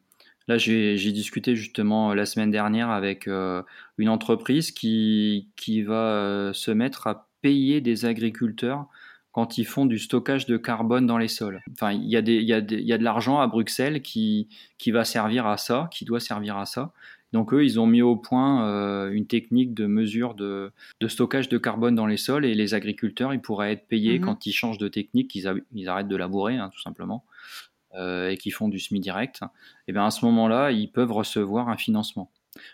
là, 0.48 0.58
j'ai 0.58 1.12
discuté 1.12 1.56
justement 1.56 2.16
la 2.16 2.26
semaine 2.26 2.50
dernière 2.50 2.90
avec 2.90 3.28
une 3.28 4.10
entreprise 4.10 4.72
qui, 4.72 5.50
qui 5.58 5.84
va 5.84 6.50
se 6.56 6.72
mettre 6.72 7.06
à 7.06 7.30
payer 7.44 7.82
des 7.82 8.06
agriculteurs 8.06 8.88
quand 9.34 9.58
ils 9.58 9.66
font 9.66 9.86
du 9.86 10.00
stockage 10.00 10.46
de 10.46 10.58
carbone 10.58 11.06
dans 11.06 11.18
les 11.18 11.28
sols. 11.28 11.62
Enfin, 11.72 11.92
il 11.92 12.06
y 12.06 12.16
a, 12.16 12.22
y 12.22 12.54
a, 12.54 12.60
y 12.60 12.94
a 12.94 12.98
de 12.98 13.04
l'argent 13.04 13.40
à 13.40 13.48
Bruxelles 13.48 14.02
qui, 14.02 14.48
qui 14.78 14.92
va 14.92 15.04
servir 15.04 15.46
à 15.46 15.58
ça, 15.58 15.90
qui 15.92 16.06
doit 16.06 16.20
servir 16.20 16.58
à 16.58 16.66
ça. 16.66 16.94
Donc 17.34 17.52
eux, 17.52 17.66
ils 17.66 17.80
ont 17.80 17.88
mis 17.88 18.04
au 18.04 18.16
point 18.16 18.68
euh, 18.68 19.12
une 19.12 19.26
technique 19.26 19.74
de 19.74 19.88
mesure 19.88 20.36
de, 20.36 20.72
de, 21.02 21.08
stockage 21.08 21.50
de 21.50 21.58
carbone 21.58 21.96
dans 21.96 22.06
les 22.06 22.18
sols 22.18 22.46
et 22.46 22.54
les 22.54 22.76
agriculteurs, 22.76 23.34
ils 23.34 23.42
pourraient 23.42 23.74
être 23.74 23.88
payés 23.88 24.20
mhm. 24.20 24.26
quand 24.26 24.46
ils 24.46 24.54
changent 24.54 24.78
de 24.78 24.88
technique, 24.88 25.32
qu'ils 25.32 25.52
ils 25.74 25.90
arrêtent 25.90 26.08
de 26.08 26.16
labourer, 26.16 26.58
hein, 26.58 26.70
tout 26.72 26.82
simplement, 26.82 27.26
euh, 27.96 28.30
et 28.30 28.38
qu'ils 28.38 28.54
font 28.54 28.70
du 28.70 28.80
semi-direct. 28.80 29.42
Et 29.88 29.94
bien 29.94 30.06
à 30.06 30.12
ce 30.12 30.24
moment-là, 30.26 30.72
ils 30.72 30.92
peuvent 30.92 31.12
recevoir 31.12 31.70
un 31.70 31.78
financement. 31.78 32.32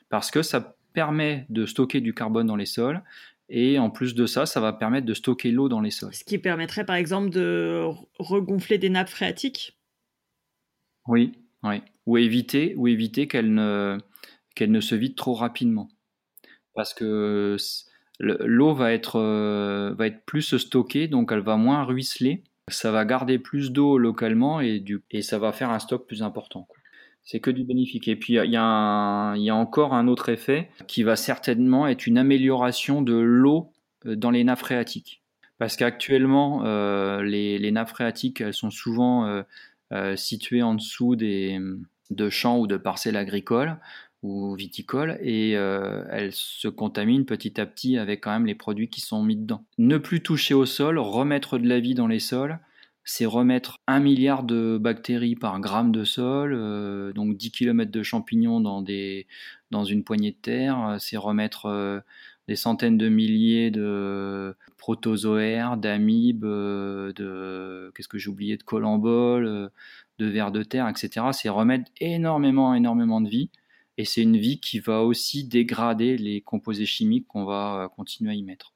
Parce 0.09 0.29
que 0.29 0.41
ça 0.41 0.75
permet 0.91 1.45
de 1.47 1.65
stocker 1.65 2.01
du 2.01 2.13
carbone 2.13 2.47
dans 2.47 2.57
les 2.57 2.65
sols 2.65 3.01
et 3.49 3.79
en 3.79 3.89
plus 3.89 4.15
de 4.15 4.25
ça, 4.25 4.45
ça 4.45 4.59
va 4.59 4.73
permettre 4.73 5.05
de 5.05 5.13
stocker 5.13 5.51
l'eau 5.51 5.69
dans 5.69 5.81
les 5.81 5.91
sols. 5.91 6.13
Ce 6.13 6.23
qui 6.23 6.37
permettrait 6.37 6.85
par 6.85 6.95
exemple 6.95 7.29
de 7.29 7.83
regonfler 8.19 8.77
des 8.77 8.89
nappes 8.89 9.09
phréatiques 9.09 9.77
Oui, 11.07 11.33
oui. 11.63 11.81
Ou 12.05 12.17
éviter, 12.17 12.73
ou 12.77 12.87
éviter 12.87 13.27
qu'elles 13.27 13.53
ne, 13.53 13.97
qu'elle 14.55 14.71
ne 14.71 14.81
se 14.81 14.95
vident 14.95 15.15
trop 15.15 15.33
rapidement. 15.33 15.89
Parce 16.75 16.93
que 16.93 17.57
l'eau 18.19 18.73
va 18.73 18.93
être, 18.93 19.17
euh, 19.17 19.93
va 19.97 20.07
être 20.07 20.23
plus 20.25 20.57
stockée, 20.57 21.07
donc 21.07 21.31
elle 21.31 21.41
va 21.41 21.57
moins 21.57 21.83
ruisseler. 21.83 22.43
Ça 22.67 22.91
va 22.91 23.03
garder 23.03 23.39
plus 23.39 23.71
d'eau 23.71 23.97
localement 23.97 24.61
et, 24.61 24.79
du, 24.79 25.03
et 25.09 25.23
ça 25.23 25.39
va 25.39 25.51
faire 25.51 25.71
un 25.71 25.79
stock 25.79 26.05
plus 26.05 26.21
important 26.21 26.67
c'est 27.29 27.39
que 27.39 27.51
du 27.51 27.63
bénéfique. 27.63 28.07
Et 28.07 28.15
puis 28.15 28.37
il 28.43 28.51
y, 28.51 28.57
a 28.57 29.35
encore 29.51 29.93
un 29.93 30.07
autre 30.07 30.29
effet 30.29 30.71
qui 30.87 31.03
va 31.03 31.15
certainement 31.15 31.85
être 31.85 32.07
une 32.07 32.17
amélioration 32.17 33.03
de 33.03 33.13
l'eau 33.13 33.71
euh, 34.07 34.15
dans 34.15 34.31
les 34.31 34.43
nappes 34.43 34.57
phréatiques. 34.59 35.21
Parce 35.59 35.75
qu'actuellement, 35.75 36.63
euh, 36.65 37.21
les, 37.21 37.71
nappes 37.71 37.89
phréatiques, 37.89 38.41
elles 38.41 38.55
sont 38.55 38.71
souvent 38.71 39.43
euh, 39.91 40.15
situées 40.15 40.63
en 40.63 40.73
dessous 40.73 41.15
des, 41.15 41.59
de 42.09 42.29
champs 42.31 42.57
ou 42.57 42.65
de 42.65 42.77
parcelles 42.77 43.17
agricoles 43.17 43.77
ou 44.23 44.55
viticoles 44.55 45.19
et 45.21 45.51
elles 45.51 46.33
se 46.33 46.67
contaminent 46.67 47.25
petit 47.25 47.61
à 47.61 47.65
petit 47.65 47.97
avec 47.97 48.21
quand 48.21 48.31
même 48.31 48.47
les 48.47 48.55
produits 48.55 48.89
qui 48.89 49.01
sont 49.01 49.21
mis 49.21 49.37
dedans. 49.37 49.63
Ne 49.77 49.97
plus 49.97 50.21
toucher 50.21 50.55
au 50.55 50.65
sol, 50.65 50.97
remettre 50.97 51.57
de 51.59 51.67
la 51.67 51.79
vie 51.79 51.93
dans 51.93 52.07
les 52.07 52.19
sols, 52.19 52.59
c'est 53.03 53.25
remettre 53.25 53.79
un 53.87 53.99
milliard 53.99 54.43
de 54.43 54.77
bactéries 54.79 55.35
par 55.35 55.59
gramme 55.59 55.91
de 55.91 56.03
sol, 56.03 56.53
euh, 56.53 57.11
donc 57.13 57.37
10 57.37 57.51
km 57.51 57.91
de 57.91 58.03
champignons 58.03 58.59
dans, 58.61 58.83
une 59.83 60.03
poignée 60.03 60.31
de 60.31 60.37
terre, 60.37 60.97
c'est 60.99 61.17
remettre 61.17 61.65
euh, 61.65 61.99
des 62.47 62.55
centaines 62.55 62.97
de 62.97 63.09
milliers 63.09 63.71
de 63.71 64.55
protozoaires, 64.77 65.77
d'amibes, 65.77 66.45
euh, 66.45 67.11
de 67.13 67.91
qu'est-ce 67.95 68.07
que 68.07 68.17
j'ai 68.17 68.29
oublié, 68.29 68.57
de 68.57 68.63
colamboles, 68.63 69.71
de 70.19 70.25
vers 70.25 70.51
de 70.51 70.63
terre, 70.63 70.87
etc. 70.87 71.27
C'est 71.31 71.49
remettre 71.49 71.89
énormément, 71.99 72.73
énormément 72.73 73.21
de 73.21 73.29
vie. 73.29 73.49
Et 73.97 74.05
c'est 74.05 74.21
une 74.21 74.37
vie 74.37 74.59
qui 74.59 74.79
va 74.79 75.01
aussi 75.03 75.43
dégrader 75.45 76.17
les 76.17 76.41
composés 76.41 76.85
chimiques 76.85 77.27
qu'on 77.27 77.43
va 77.43 77.91
continuer 77.95 78.31
à 78.31 78.33
y 78.33 78.43
mettre. 78.43 78.73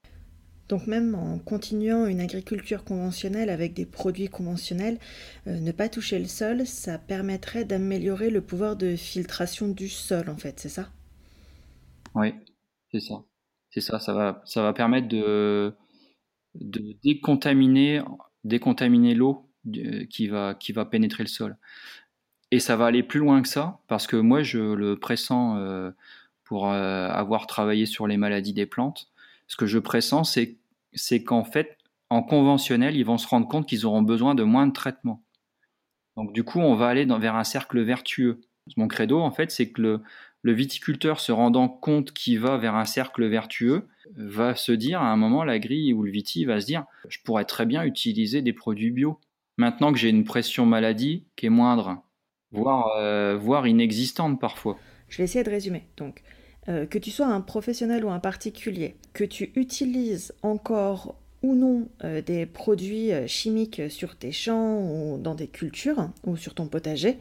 Donc 0.70 0.88
même 0.88 1.16
en 1.16 1.40
continuant 1.40 2.06
une 2.06 2.22
agriculture 2.22 2.84
conventionnelle 2.84 3.50
avec 3.50 3.74
des 3.74 3.86
produits 3.86 4.30
conventionnels, 4.30 4.98
euh, 5.48 5.60
ne 5.60 5.72
pas 5.72 5.90
toucher 5.90 6.20
le 6.20 6.26
sol, 6.26 6.66
ça 6.66 6.98
permettrait 6.98 7.66
d'améliorer 7.66 8.30
le 8.30 8.42
pouvoir 8.42 8.76
de 8.76 8.96
filtration 8.96 9.68
du 9.68 9.90
sol 9.90 10.30
en 10.30 10.38
fait, 10.38 10.60
c'est 10.60 10.70
ça? 10.70 10.90
Oui, 12.16 12.34
c'est 12.92 13.02
ça. 13.02 13.24
C'est 13.72 13.82
ça, 13.82 14.00
ça 14.00 14.14
va, 14.14 14.42
ça 14.46 14.62
va 14.62 14.72
permettre 14.72 15.08
de, 15.08 15.74
décontaminer, 16.56 18.02
décontaminer 18.44 19.16
l'eau 19.16 19.50
euh, 19.76 20.06
qui 20.06 20.28
va, 20.28 20.54
qui 20.54 20.72
va 20.72 20.86
pénétrer 20.86 21.24
le 21.24 21.30
sol. 21.30 21.58
Et 22.52 22.60
ça 22.60 22.78
va 22.78 22.86
aller 22.86 23.02
plus 23.04 23.20
loin 23.20 23.42
que 23.42 23.48
ça, 23.48 23.80
parce 23.88 24.06
que 24.06 24.16
moi 24.16 24.44
je 24.44 24.60
le 24.60 24.98
pressens 24.98 25.58
euh, 25.58 25.92
pour 26.44 26.68
avoir 26.70 27.48
travaillé 27.48 27.88
sur 27.88 28.06
les 28.06 28.16
maladies 28.18 28.54
des 28.54 28.68
plantes 28.68 29.13
ce 29.48 29.56
que 29.56 29.66
je 29.66 29.80
pressens, 29.80 30.38
c'est 30.94 31.24
qu'en 31.24 31.44
fait, 31.44 31.78
en 32.10 32.24
conventionnel, 32.24 32.96
ils 32.96 33.06
vont 33.06 33.18
se 33.18 33.28
rendre 33.28 33.48
compte 33.48 33.68
qu'ils 33.68 33.86
auront 33.86 34.02
besoin 34.02 34.36
de 34.36 34.44
moins 34.44 34.68
de 34.68 34.74
traitements. 34.74 35.24
Donc 36.16 36.34
du 36.34 36.44
coup, 36.44 36.60
on 36.60 36.76
va 36.76 36.88
aller 36.88 37.06
vers 37.06 37.36
un 37.36 37.44
cercle 37.44 37.82
vertueux. 37.82 38.42
Mon 38.78 38.88
credo, 38.88 39.20
en 39.20 39.32
fait, 39.32 39.52
c'est 39.52 39.72
que 39.72 39.82
le, 39.82 40.02
le 40.44 40.54
viticulteur 40.54 41.20
se 41.20 41.32
rendant 41.32 41.68
compte 41.68 42.12
qu'il 42.12 42.40
va 42.40 42.58
vers 42.58 42.76
un 42.76 42.86
cercle 42.86 43.26
vertueux 43.26 43.88
va 44.16 44.56
se 44.56 44.72
dire 44.72 45.02
à 45.02 45.12
un 45.12 45.16
moment, 45.16 45.44
la 45.44 45.58
grille 45.58 45.94
ou 45.94 46.04
le 46.04 46.12
viti 46.12 46.46
va 46.46 46.60
se 46.62 46.66
dire, 46.66 46.86
je 47.08 47.18
pourrais 47.24 47.46
très 47.46 47.66
bien 47.66 47.84
utiliser 47.84 48.42
des 48.42 48.54
produits 48.54 48.92
bio. 48.92 49.20
Maintenant 49.58 49.92
que 49.92 49.98
j'ai 49.98 50.10
une 50.10 50.26
pression 50.26 50.66
maladie 50.66 51.26
qui 51.36 51.46
est 51.46 51.50
moindre, 51.50 52.04
voire, 52.52 52.96
euh, 52.98 53.38
voire 53.38 53.68
inexistante 53.68 54.40
parfois. 54.40 54.78
Je 55.08 55.18
vais 55.18 55.24
essayer 55.24 55.44
de 55.44 55.50
résumer. 55.50 55.88
Donc, 55.98 56.24
euh, 56.70 56.86
que 56.86 56.98
tu 56.98 57.12
sois 57.12 57.28
un 57.28 57.42
professionnel 57.42 58.06
ou 58.06 58.10
un 58.10 58.20
particulier, 58.20 58.96
que 59.14 59.24
tu 59.24 59.52
utilises 59.56 60.34
encore 60.42 61.16
ou 61.42 61.56
non 61.56 61.90
euh, 62.04 62.22
des 62.22 62.46
produits 62.46 63.12
chimiques 63.28 63.82
sur 63.90 64.16
tes 64.16 64.32
champs 64.32 64.80
ou 64.80 65.18
dans 65.18 65.36
des 65.36 65.48
cultures 65.48 66.10
ou 66.26 66.38
sur 66.38 66.54
ton 66.54 66.68
potager, 66.68 67.18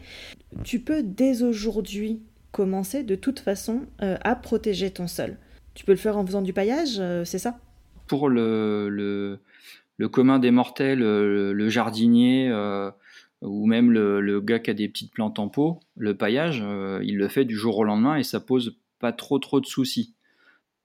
tu 0.64 0.78
peux 0.78 1.02
dès 1.02 1.42
aujourd'hui 1.42 2.20
commencer 2.52 3.02
de 3.02 3.16
toute 3.16 3.40
façon 3.40 3.86
euh, 4.02 4.16
à 4.22 4.36
protéger 4.36 4.90
ton 4.90 5.08
sol. 5.08 5.36
Tu 5.74 5.84
peux 5.84 5.92
le 5.92 5.98
faire 5.98 6.16
en 6.16 6.24
faisant 6.24 6.42
du 6.42 6.52
paillage, 6.52 6.98
euh, 7.00 7.24
c'est 7.24 7.38
ça? 7.38 7.58
Pour 8.06 8.28
le, 8.28 8.88
le, 8.90 10.08
commun 10.08 10.38
des 10.38 10.50
mortels, 10.50 11.02
euh, 11.02 11.52
le, 11.52 11.68
jardinier 11.68 12.52
ou 13.40 13.66
même 13.66 13.90
le, 13.90 14.40
gars 14.40 14.58
qui 14.58 14.70
a 14.70 14.74
des 14.74 14.88
petites 14.88 15.12
plantes 15.12 15.38
en 15.38 15.48
pot, 15.48 15.80
le 15.96 16.14
paillage, 16.14 16.62
il 17.02 17.16
le 17.16 17.28
fait 17.28 17.44
du 17.44 17.56
jour 17.56 17.78
au 17.78 17.84
lendemain 17.84 18.16
et 18.16 18.22
ça 18.22 18.38
pose 18.38 18.76
pas 19.02 19.12
trop 19.12 19.38
trop 19.38 19.60
de 19.60 19.66
soucis. 19.66 20.14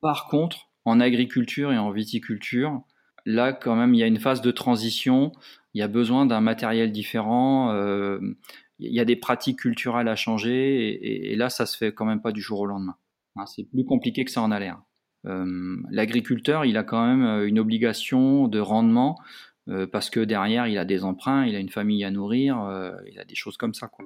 Par 0.01 0.27
contre, 0.27 0.69
en 0.83 0.99
agriculture 0.99 1.71
et 1.71 1.77
en 1.77 1.91
viticulture, 1.91 2.81
là 3.25 3.53
quand 3.53 3.77
même 3.77 3.93
il 3.93 3.99
y 3.99 4.03
a 4.03 4.07
une 4.07 4.19
phase 4.19 4.41
de 4.41 4.51
transition, 4.51 5.31
il 5.73 5.79
y 5.79 5.83
a 5.83 5.87
besoin 5.87 6.25
d'un 6.25 6.41
matériel 6.41 6.91
différent, 6.91 7.71
il 8.79 8.93
y 8.93 8.99
a 8.99 9.05
des 9.05 9.15
pratiques 9.15 9.59
culturelles 9.59 10.07
à 10.07 10.15
changer 10.15 11.31
et, 11.31 11.35
là, 11.35 11.49
ça 11.49 11.65
se 11.65 11.77
fait 11.77 11.93
quand 11.93 12.05
même 12.05 12.21
pas 12.21 12.31
du 12.31 12.41
jour 12.41 12.59
au 12.61 12.65
lendemain. 12.65 12.95
Hein, 13.35 13.45
c'est 13.45 13.63
plus 13.63 13.85
compliqué 13.85 14.25
que 14.25 14.31
ça 14.31 14.41
en 14.41 14.51
a 14.51 14.59
l'air. 14.59 14.81
Euh, 15.25 15.77
l'agriculteur, 15.89 16.65
il 16.65 16.77
a 16.77 16.83
quand 16.83 17.05
même 17.05 17.25
euh, 17.25 17.47
une 17.47 17.59
obligation 17.59 18.47
de 18.47 18.59
rendement 18.59 19.17
euh, 19.67 19.87
parce 19.87 20.09
que 20.09 20.19
derrière, 20.19 20.67
il 20.67 20.77
a 20.77 20.85
des 20.85 21.03
emprunts, 21.03 21.45
il 21.45 21.55
a 21.55 21.59
une 21.59 21.69
famille 21.69 22.03
à 22.03 22.11
nourrir, 22.11 22.57
il 23.11 23.19
a 23.19 23.25
des 23.25 23.35
choses 23.35 23.57
comme 23.57 23.73
ça. 23.73 23.87
Quoi. 23.87 24.05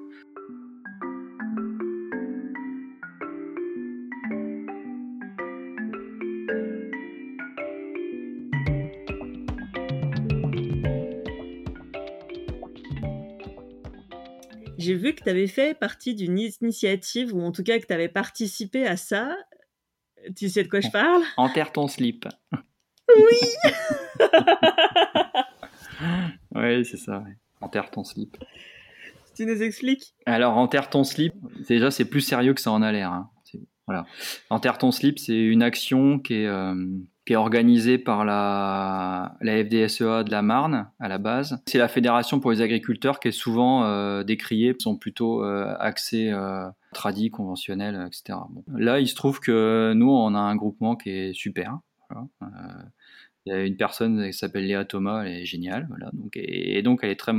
J'ai 14.81 14.95
vu 14.95 15.13
que 15.13 15.23
tu 15.23 15.29
avais 15.29 15.47
fait 15.47 15.77
partie 15.77 16.15
d'une 16.15 16.39
initiative, 16.39 17.35
ou 17.35 17.41
en 17.41 17.51
tout 17.51 17.63
cas 17.63 17.77
que 17.79 17.85
tu 17.85 17.93
avais 17.93 18.09
participé 18.09 18.87
à 18.87 18.97
ça. 18.97 19.37
Tu 20.35 20.49
sais 20.49 20.63
de 20.63 20.69
quoi 20.69 20.79
je 20.81 20.89
parle? 20.89 21.21
Enterre 21.37 21.71
ton 21.71 21.87
slip. 21.87 22.27
Oui 23.15 23.39
Oui, 26.55 26.83
c'est 26.85 26.97
ça. 26.97 27.23
Enterre 27.61 27.91
ton 27.91 28.03
slip. 28.03 28.37
Tu 29.35 29.45
nous 29.45 29.61
expliques? 29.61 30.15
Alors, 30.25 30.57
enterre 30.57 30.89
ton 30.89 31.03
slip, 31.03 31.33
déjà, 31.67 31.91
c'est 31.91 32.05
plus 32.05 32.21
sérieux 32.21 32.53
que 32.53 32.61
ça 32.61 32.71
en 32.71 32.81
a 32.81 32.91
l'air. 32.91 33.11
Hein. 33.11 33.29
Voilà. 33.87 34.05
Enterre 34.49 34.77
ton 34.77 34.91
slip, 34.91 35.19
c'est 35.19 35.37
une 35.37 35.63
action 35.63 36.19
qui 36.19 36.35
est, 36.35 36.47
euh, 36.47 36.73
qui 37.25 37.33
est 37.33 37.37
organisée 37.37 37.97
par 37.97 38.25
la, 38.25 39.35
la 39.41 39.63
FDSEA 39.63 40.23
de 40.23 40.31
la 40.31 40.41
Marne 40.41 40.89
à 40.99 41.07
la 41.07 41.17
base. 41.17 41.61
C'est 41.67 41.77
la 41.77 41.87
fédération 41.87 42.39
pour 42.39 42.51
les 42.51 42.61
agriculteurs 42.61 43.19
qui 43.19 43.27
est 43.27 43.31
souvent 43.31 43.83
euh, 43.83 44.23
décriée, 44.23 44.75
sont 44.79 44.97
plutôt 44.97 45.43
euh, 45.43 45.75
axés 45.79 46.31
euh, 46.31 46.67
tradis, 46.93 47.29
conventionnels, 47.29 48.07
etc. 48.07 48.39
Là, 48.75 48.99
il 48.99 49.07
se 49.07 49.15
trouve 49.15 49.39
que 49.39 49.93
nous, 49.95 50.09
on 50.09 50.33
a 50.33 50.39
un 50.39 50.55
groupement 50.55 50.95
qui 50.95 51.09
est 51.11 51.33
super. 51.33 51.79
Voilà. 52.09 52.27
Il 53.45 53.53
y 53.53 53.55
a 53.55 53.63
une 53.63 53.75
personne 53.75 54.27
qui 54.27 54.33
s'appelle 54.37 54.67
Léa 54.67 54.85
Thomas, 54.85 55.23
elle 55.23 55.41
est 55.41 55.45
géniale, 55.45 55.87
voilà. 55.89 56.11
Donc, 56.13 56.33
et, 56.35 56.81
donc 56.83 56.99
elle 57.01 57.09
est 57.09 57.15
très, 57.15 57.33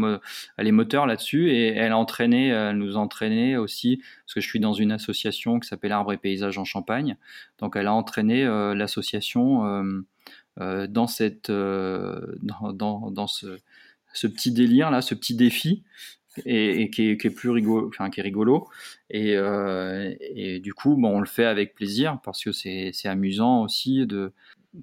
elle 0.56 0.66
est 0.66 0.72
moteur 0.72 1.06
là-dessus 1.06 1.50
et 1.50 1.68
elle 1.68 1.92
a 1.92 1.96
entraîné, 1.96 2.72
nous 2.74 2.96
entraînait 2.96 3.56
aussi 3.56 3.98
parce 3.98 4.34
que 4.34 4.40
je 4.40 4.48
suis 4.48 4.60
dans 4.60 4.72
une 4.72 4.90
association 4.90 5.60
qui 5.60 5.68
s'appelle 5.68 5.92
Arbre 5.92 6.12
et 6.12 6.16
Paysage 6.16 6.58
en 6.58 6.64
Champagne. 6.64 7.16
Donc 7.58 7.76
elle 7.76 7.86
a 7.86 7.94
entraîné 7.94 8.44
euh, 8.44 8.74
l'association 8.74 9.64
euh, 9.64 10.04
euh, 10.60 10.86
dans 10.88 11.06
cette, 11.06 11.50
dans, 11.50 12.72
dans, 12.72 13.26
ce, 13.26 13.58
ce, 14.12 14.26
petit 14.26 14.52
délire 14.52 14.90
là, 14.90 15.02
ce 15.02 15.14
petit 15.14 15.36
défi. 15.36 15.84
Et 16.46 16.88
qui, 16.88 17.10
est, 17.10 17.18
qui, 17.18 17.26
est, 17.26 17.30
plus 17.30 17.50
rigolo, 17.50 17.88
enfin 17.88 18.08
qui 18.08 18.20
est 18.20 18.22
rigolo. 18.22 18.66
Et, 19.10 19.34
et 19.34 20.60
du 20.60 20.72
coup, 20.72 20.96
bon, 20.96 21.16
on 21.16 21.20
le 21.20 21.26
fait 21.26 21.44
avec 21.44 21.74
plaisir 21.74 22.20
parce 22.24 22.42
que 22.42 22.52
c'est 22.52 22.90
amusant 23.04 23.62
aussi 23.62 24.06
de, 24.06 24.32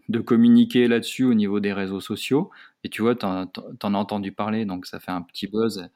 de 0.07 0.19
communiquer 0.19 0.87
là-dessus 0.87 1.23
au 1.23 1.33
niveau 1.33 1.59
des 1.59 1.73
réseaux 1.73 1.99
sociaux. 1.99 2.49
Et 2.83 2.89
tu 2.89 3.01
vois, 3.01 3.15
tu 3.15 3.25
en, 3.25 3.45
as 3.45 3.97
entendu 3.97 4.31
parler, 4.31 4.65
donc 4.65 4.85
ça 4.85 4.99
fait 4.99 5.11
un 5.11 5.21
petit 5.21 5.47
buzz. 5.47 5.89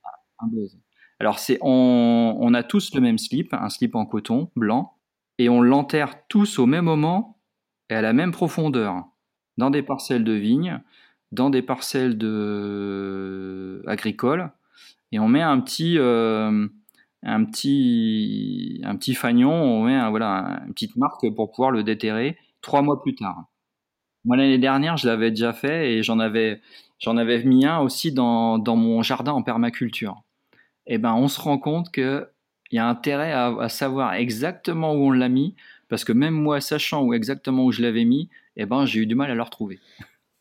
Alors, 1.20 1.40
c'est, 1.40 1.58
on, 1.62 2.54
a 2.54 2.64
tous 2.64 2.94
le 2.94 3.02
même 3.02 3.18
slip, 3.18 3.54
un 3.54 3.70
slip 3.70 3.96
en 3.96 4.06
coton 4.06 4.52
blanc, 4.56 4.98
et 5.38 5.50
on 5.50 5.62
l'enterre 5.62 6.28
tous 6.28 6.60
au 6.60 6.66
même 6.66 6.86
moment 6.86 7.40
et 7.90 7.96
à 7.96 8.02
la 8.02 8.14
même 8.14 8.32
profondeur, 8.32 9.06
dans 9.58 9.70
des 9.70 9.84
parcelles 9.84 10.24
de 10.24 10.34
vignes, 10.34 10.82
dans 11.32 11.50
des 11.50 11.62
parcelles 11.62 12.18
de 12.18 13.84
agricoles, 13.88 14.52
et 15.12 15.20
on 15.20 15.28
met 15.28 15.42
un 15.42 15.60
petit, 15.60 15.98
euh, 16.00 16.68
un 17.22 17.46
petit, 17.46 18.82
un 18.84 18.96
petit 18.96 19.14
fagnon, 19.14 19.52
on 19.52 19.84
met 19.84 20.10
voilà, 20.10 20.64
une 20.66 20.74
petite 20.74 20.96
marque 20.96 21.30
pour 21.36 21.52
pouvoir 21.52 21.72
le 21.72 21.84
déterrer 21.84 22.38
trois 22.62 22.82
mois 22.82 23.02
plus 23.02 23.16
tard. 23.16 23.46
Moi, 24.26 24.38
l'année 24.38 24.58
dernière, 24.58 24.98
je 24.98 25.08
l'avais 25.08 25.32
déjà 25.32 25.54
fait 25.54 25.94
et 25.94 26.04
j'en 26.04 26.20
avais, 26.20 26.62
j'en 27.00 27.18
avais 27.18 27.44
mis 27.44 27.66
un 27.66 27.80
aussi 27.80 28.12
dans, 28.12 28.58
dans 28.58 28.76
mon 28.76 29.02
jardin 29.02 29.34
en 29.34 29.44
permaculture. 29.44 30.24
Et 30.86 30.96
eh 30.96 30.98
ben, 30.98 31.14
on 31.14 31.28
se 31.28 31.40
rend 31.40 31.58
compte 31.58 31.92
qu'il 31.92 32.28
y 32.72 32.78
a 32.78 32.88
intérêt 32.88 33.32
à, 33.32 33.70
savoir 33.70 34.16
exactement 34.16 34.94
où 34.94 35.08
on 35.08 35.12
l'a 35.12 35.30
mis, 35.30 35.56
parce 35.88 36.04
que 36.04 36.12
même 36.12 36.34
moi, 36.34 36.60
sachant 36.60 37.04
où 37.04 37.14
exactement 37.14 37.66
où 37.66 37.72
je 37.72 37.82
l'avais 37.82 38.04
mis, 38.04 38.30
et 38.56 38.64
eh 38.64 38.66
ben, 38.66 38.86
j'ai 38.86 39.00
eu 39.00 39.06
du 39.06 39.16
mal 39.16 39.32
à 39.32 39.36
le 39.36 39.42
retrouver. 39.42 39.80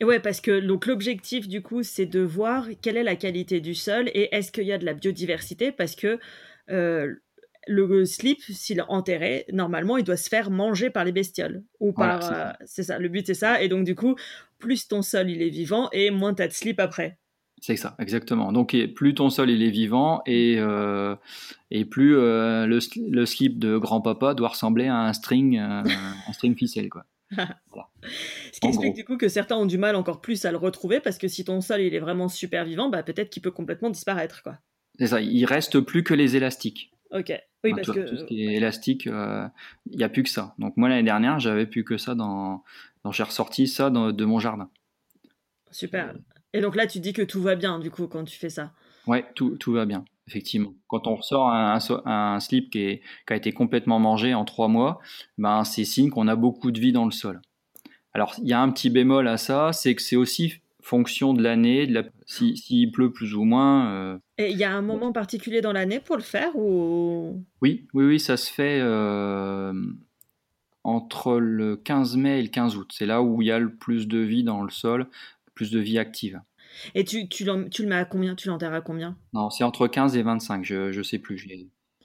Et 0.00 0.04
ouais, 0.04 0.18
parce 0.18 0.40
que 0.40 0.58
donc 0.58 0.86
l'objectif 0.86 1.46
du 1.46 1.62
coup, 1.62 1.84
c'est 1.84 2.06
de 2.06 2.20
voir 2.20 2.66
quelle 2.80 2.96
est 2.96 3.04
la 3.04 3.14
qualité 3.14 3.60
du 3.60 3.74
sol 3.74 4.10
et 4.14 4.34
est-ce 4.34 4.50
qu'il 4.50 4.64
y 4.64 4.72
a 4.72 4.78
de 4.78 4.84
la 4.84 4.94
biodiversité, 4.94 5.70
parce 5.70 5.94
que 5.94 6.18
euh, 6.70 7.14
le 7.66 8.04
slip, 8.04 8.40
s'il 8.42 8.78
est 8.78 8.88
enterré, 8.88 9.44
normalement, 9.52 9.96
il 9.96 10.04
doit 10.04 10.16
se 10.16 10.28
faire 10.28 10.50
manger 10.50 10.90
par 10.90 11.04
les 11.04 11.12
bestioles. 11.12 11.62
Ou 11.80 11.92
par. 11.92 12.32
Euh, 12.32 12.52
c'est 12.64 12.82
ça. 12.82 12.98
le 12.98 13.08
but, 13.08 13.26
c'est 13.26 13.34
ça. 13.34 13.62
Et 13.62 13.68
donc, 13.68 13.84
du 13.84 13.94
coup, 13.94 14.16
plus 14.58 14.88
ton 14.88 15.02
sol, 15.02 15.30
il 15.30 15.42
est 15.42 15.50
vivant, 15.50 15.88
et 15.92 16.10
moins 16.10 16.34
tu 16.34 16.42
as 16.42 16.48
de 16.48 16.52
slip 16.52 16.80
après. 16.80 17.18
C'est 17.60 17.76
ça, 17.76 17.94
exactement. 18.00 18.52
Donc, 18.52 18.76
plus 18.94 19.14
ton 19.14 19.30
sol, 19.30 19.50
il 19.50 19.62
est 19.62 19.70
vivant, 19.70 20.22
et, 20.26 20.56
euh, 20.58 21.14
et 21.70 21.84
plus 21.84 22.16
euh, 22.16 22.66
le, 22.66 22.80
le, 23.08 23.26
slip 23.26 23.58
de 23.58 23.78
grand-papa 23.78 24.34
doit 24.34 24.48
ressembler 24.48 24.88
à 24.88 24.96
un 24.96 25.12
string, 25.12 25.58
un 25.58 26.32
string 26.32 26.56
ficelle, 26.56 26.88
quoi. 26.88 27.06
Ce 28.52 28.60
qui 28.60 28.66
explique 28.66 28.94
du 28.94 29.04
coup 29.04 29.16
que 29.16 29.28
certains 29.28 29.56
ont 29.56 29.64
du 29.64 29.78
mal 29.78 29.96
encore 29.96 30.20
plus 30.20 30.44
à 30.44 30.50
le 30.50 30.58
retrouver 30.58 31.00
parce 31.00 31.16
que 31.16 31.28
si 31.28 31.46
ton 31.46 31.62
sol 31.62 31.80
il 31.80 31.94
est 31.94 31.98
vraiment 31.98 32.28
super 32.28 32.66
vivant, 32.66 32.90
bah 32.90 33.02
peut-être 33.02 33.30
qu'il 33.30 33.40
peut 33.40 33.50
complètement 33.50 33.88
disparaître 33.88 34.42
quoi. 34.42 34.58
C'est 34.98 35.06
ça, 35.06 35.20
il 35.20 35.44
reste 35.46 35.80
plus 35.80 36.02
que 36.02 36.12
les 36.12 36.36
élastiques. 36.36 36.91
Ok. 37.12 37.32
Oui, 37.64 37.72
parce 37.74 37.86
tout, 37.86 37.94
que. 37.94 38.08
Tout 38.08 38.16
ce 38.16 38.24
qui 38.24 38.44
est 38.44 38.54
élastique, 38.54 39.06
il 39.06 39.12
euh, 39.12 39.46
n'y 39.86 40.02
a 40.02 40.08
plus 40.08 40.22
que 40.22 40.30
ça. 40.30 40.54
Donc, 40.58 40.76
moi, 40.76 40.88
l'année 40.88 41.02
dernière, 41.02 41.38
j'avais 41.38 41.66
plus 41.66 41.84
que 41.84 41.98
ça 41.98 42.14
dans. 42.14 42.64
J'ai 43.10 43.22
ressorti 43.22 43.66
ça 43.66 43.90
dans, 43.90 44.12
de 44.12 44.24
mon 44.24 44.38
jardin. 44.38 44.70
Super. 45.70 46.14
Et 46.52 46.60
donc 46.60 46.76
là, 46.76 46.86
tu 46.86 47.00
dis 47.00 47.12
que 47.12 47.22
tout 47.22 47.40
va 47.40 47.54
bien, 47.54 47.78
du 47.78 47.90
coup, 47.90 48.06
quand 48.06 48.24
tu 48.24 48.38
fais 48.38 48.50
ça. 48.50 48.72
Ouais, 49.06 49.26
tout, 49.34 49.56
tout 49.58 49.72
va 49.72 49.86
bien, 49.86 50.04
effectivement. 50.28 50.74
Quand 50.86 51.06
on 51.06 51.16
ressort 51.16 51.48
un, 51.48 51.78
un, 52.04 52.40
slip 52.40 52.70
qui, 52.70 52.78
est, 52.78 53.02
qui, 53.26 53.32
a 53.32 53.36
été 53.36 53.52
complètement 53.52 53.98
mangé 53.98 54.34
en 54.34 54.44
trois 54.44 54.68
mois, 54.68 55.00
ben, 55.38 55.64
c'est 55.64 55.84
signe 55.84 56.10
qu'on 56.10 56.28
a 56.28 56.36
beaucoup 56.36 56.70
de 56.70 56.78
vie 56.78 56.92
dans 56.92 57.04
le 57.04 57.10
sol. 57.10 57.40
Alors, 58.12 58.34
il 58.38 58.48
y 58.48 58.52
a 58.52 58.60
un 58.60 58.70
petit 58.70 58.90
bémol 58.90 59.26
à 59.26 59.38
ça, 59.38 59.72
c'est 59.72 59.94
que 59.94 60.02
c'est 60.02 60.16
aussi 60.16 60.54
fonction 60.82 61.32
de 61.32 61.42
l'année, 61.42 61.86
la... 61.86 62.04
s'il 62.26 62.56
si, 62.56 62.86
pleut 62.88 63.12
plus 63.12 63.34
ou 63.34 63.44
moins. 63.44 63.90
Euh... 63.92 64.18
Et 64.42 64.50
il 64.50 64.58
y 64.58 64.64
a 64.64 64.72
un 64.72 64.82
moment 64.82 65.12
particulier 65.12 65.60
dans 65.60 65.72
l'année 65.72 66.00
pour 66.00 66.16
le 66.16 66.22
faire 66.22 66.56
ou? 66.56 67.44
Oui, 67.60 67.86
oui, 67.94 68.04
oui, 68.04 68.20
ça 68.20 68.36
se 68.36 68.52
fait 68.52 68.80
euh, 68.80 69.72
entre 70.82 71.38
le 71.38 71.76
15 71.76 72.16
mai 72.16 72.40
et 72.40 72.42
le 72.42 72.48
15 72.48 72.76
août. 72.76 72.90
C'est 72.92 73.06
là 73.06 73.22
où 73.22 73.40
il 73.40 73.46
y 73.46 73.52
a 73.52 73.60
le 73.60 73.72
plus 73.72 74.08
de 74.08 74.18
vie 74.18 74.42
dans 74.42 74.62
le 74.62 74.70
sol, 74.70 75.06
plus 75.54 75.70
de 75.70 75.78
vie 75.78 75.98
active. 75.98 76.40
Et 76.96 77.04
tu, 77.04 77.28
tu, 77.28 77.46
tu 77.70 77.82
le 77.82 77.88
mets 77.88 77.94
à 77.94 78.04
combien? 78.04 78.34
Tu 78.34 78.48
l'enterres 78.48 78.74
à 78.74 78.80
combien? 78.80 79.16
Non, 79.32 79.50
c'est 79.50 79.62
entre 79.62 79.86
15 79.86 80.16
et 80.16 80.22
25, 80.22 80.64
je 80.64 80.96
ne 80.96 81.02
sais 81.04 81.18
plus. 81.18 81.38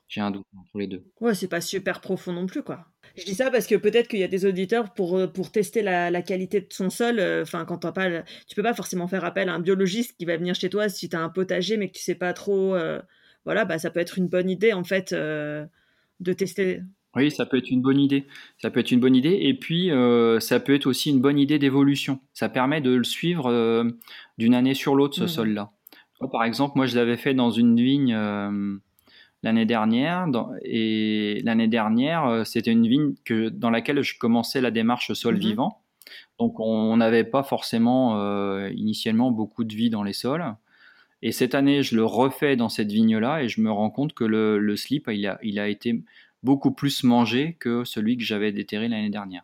J'ai 0.08 0.21
un 0.21 0.30
doute 0.30 0.45
entre 0.56 0.78
les 0.78 0.88
deux. 0.88 1.04
Ouais, 1.19 1.34
c'est 1.34 1.47
pas 1.47 1.62
super 1.62 2.02
profond 2.02 2.34
non 2.34 2.45
plus, 2.45 2.62
quoi. 2.62 2.86
Je 3.18 3.26
dis 3.26 3.34
ça 3.34 3.50
parce 3.50 3.66
que 3.66 3.74
peut-être 3.74 4.08
qu'il 4.08 4.20
y 4.20 4.24
a 4.24 4.28
des 4.28 4.46
auditeurs 4.46 4.94
pour, 4.94 5.18
euh, 5.18 5.28
pour 5.28 5.52
tester 5.52 5.82
la, 5.82 6.12
la 6.12 6.22
qualité 6.22 6.62
de 6.62 6.68
son 6.70 6.92
sol. 6.92 7.20
Euh, 7.20 7.42
enfin, 7.42 7.66
quand 7.66 7.80
t'as 7.80 7.92
pas, 7.92 8.22
tu 8.48 8.56
peux 8.56 8.62
pas 8.62 8.76
forcément 8.76 9.08
faire 9.08 9.26
appel 9.26 9.50
à 9.50 9.54
un 9.56 9.60
biologiste 9.60 10.16
qui 10.18 10.26
va 10.26 10.38
venir 10.38 10.54
chez 10.54 10.70
toi 10.70 10.88
si 10.88 11.10
tu 11.10 11.16
as 11.16 11.22
un 11.22 11.30
potager 11.30 11.78
mais 11.78 11.88
que 11.90 11.98
tu 11.98 12.04
sais 12.04 12.16
pas 12.16 12.34
trop. 12.34 12.76
Euh, 12.76 13.02
voilà, 13.44 13.66
bah, 13.66 13.80
ça 13.80 13.90
peut 13.90 14.00
être 14.00 14.20
une 14.20 14.28
bonne 14.28 14.50
idée 14.50 14.72
en 14.74 14.84
fait 14.84 15.14
de 15.14 16.34
tester. 16.34 16.82
Oui, 17.16 17.32
ça 17.32 17.48
peut 17.48 17.58
être 17.58 17.72
une 17.72 17.82
bonne 17.82 18.00
idée. 18.00 18.28
Ça 18.62 18.70
peut 18.70 18.82
être 18.82 18.92
une 18.92 19.00
bonne 19.00 19.16
idée. 19.16 19.40
Et 19.42 19.56
puis, 19.56 19.90
ça 20.40 20.60
peut 20.60 20.76
être 20.76 20.86
aussi 20.86 21.10
une 21.10 21.22
bonne 21.22 21.40
idée 21.40 21.58
d'évolution. 21.58 22.20
Ça 22.34 22.50
permet 22.50 22.82
de 22.82 22.92
le 22.92 23.06
suivre 23.06 23.86
d'une 24.38 24.54
année 24.54 24.74
sur 24.74 24.96
l'autre, 24.96 25.16
ce 25.16 25.24
mmh. 25.24 25.28
sol-là. 25.30 25.72
Par 26.32 26.44
exemple, 26.44 26.74
moi, 26.76 26.88
je 26.88 26.98
l'avais 26.98 27.16
fait 27.16 27.34
dans 27.34 27.50
une 27.50 27.78
vigne 27.78 28.14
l'année 29.43 29.65
dernière. 29.65 30.28
et 30.63 31.41
l'année 31.43 31.67
dernière, 31.67 32.45
c'était 32.45 32.71
une 32.71 32.88
vigne 32.88 33.13
que, 33.26 33.50
dans 33.50 33.69
laquelle 33.69 34.02
je 34.02 34.17
commençais 34.17 34.62
la 34.62 34.71
démarche 34.71 35.13
sol 35.13 35.36
mmh 35.36 35.39
vivant. 35.39 35.82
Donc, 36.39 36.60
on 36.60 36.95
n'avait 36.97 37.23
pas 37.23 37.43
forcément 37.43 38.17
initialement 38.69 39.32
beaucoup 39.32 39.63
de 39.63 39.76
vie 39.76 39.89
dans 39.89 40.04
les 40.04 40.13
sols. 40.13 40.56
Et 41.21 41.32
cette 41.32 41.56
année, 41.56 41.82
je 41.84 41.95
le 41.95 42.06
refais 42.06 42.56
dans 42.56 42.69
cette 42.69 42.91
vigne-là 42.91 43.41
et 43.41 43.47
je 43.47 43.62
me 43.62 43.71
rends 43.71 43.89
compte 43.89 44.13
que 44.13 44.23
le, 44.23 44.76
slip, 44.76 45.10
il 45.12 45.26
a, 45.28 45.39
il 45.41 45.60
a 45.60 45.67
été 45.67 46.04
beaucoup 46.43 46.71
plus 46.71 47.04
mangé 47.04 47.58
que 47.60 47.84
celui 47.84 48.17
que 48.17 48.23
j'avais 48.23 48.52
déterré 48.52 48.88
l'année 48.88 49.10
dernière. 49.10 49.43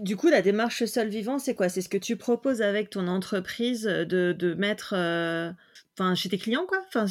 Du 0.00 0.16
coup, 0.16 0.28
la 0.28 0.42
démarche 0.42 0.84
sol 0.84 1.08
vivant, 1.08 1.38
c'est 1.38 1.54
quoi? 1.54 1.68
C'est 1.68 1.80
ce 1.80 1.88
que 1.88 1.96
tu 1.96 2.16
proposes 2.16 2.60
avec 2.60 2.90
ton 2.90 3.08
entreprise 3.08 3.84
de, 3.84 4.32
de 4.32 4.54
mettre 4.54 4.94
euh, 4.94 5.50
enfin, 5.98 6.14
chez 6.14 6.28
tes 6.28 6.38
clients, 6.38 6.66
quoi? 6.66 6.78
Enfin, 6.88 7.06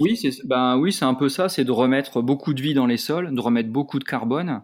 Oui, 0.00 0.16
c'est 0.16 0.30
ben, 0.46 0.76
oui, 0.76 0.96
un 1.00 1.14
peu 1.14 1.28
ça, 1.28 1.48
c'est 1.48 1.64
de 1.64 1.72
remettre 1.72 2.22
beaucoup 2.22 2.54
de 2.54 2.62
vie 2.62 2.74
dans 2.74 2.86
les 2.86 2.96
sols, 2.96 3.34
de 3.34 3.40
remettre 3.40 3.70
beaucoup 3.70 3.98
de 3.98 4.04
carbone 4.04 4.62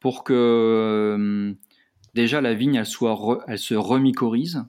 pour 0.00 0.24
que 0.24 0.32
euh, 0.34 1.52
déjà 2.14 2.40
la 2.40 2.54
vigne, 2.54 2.76
elle, 2.76 2.86
soit 2.86 3.44
elle 3.48 3.58
se 3.58 3.74
remycorhize. 3.74 4.64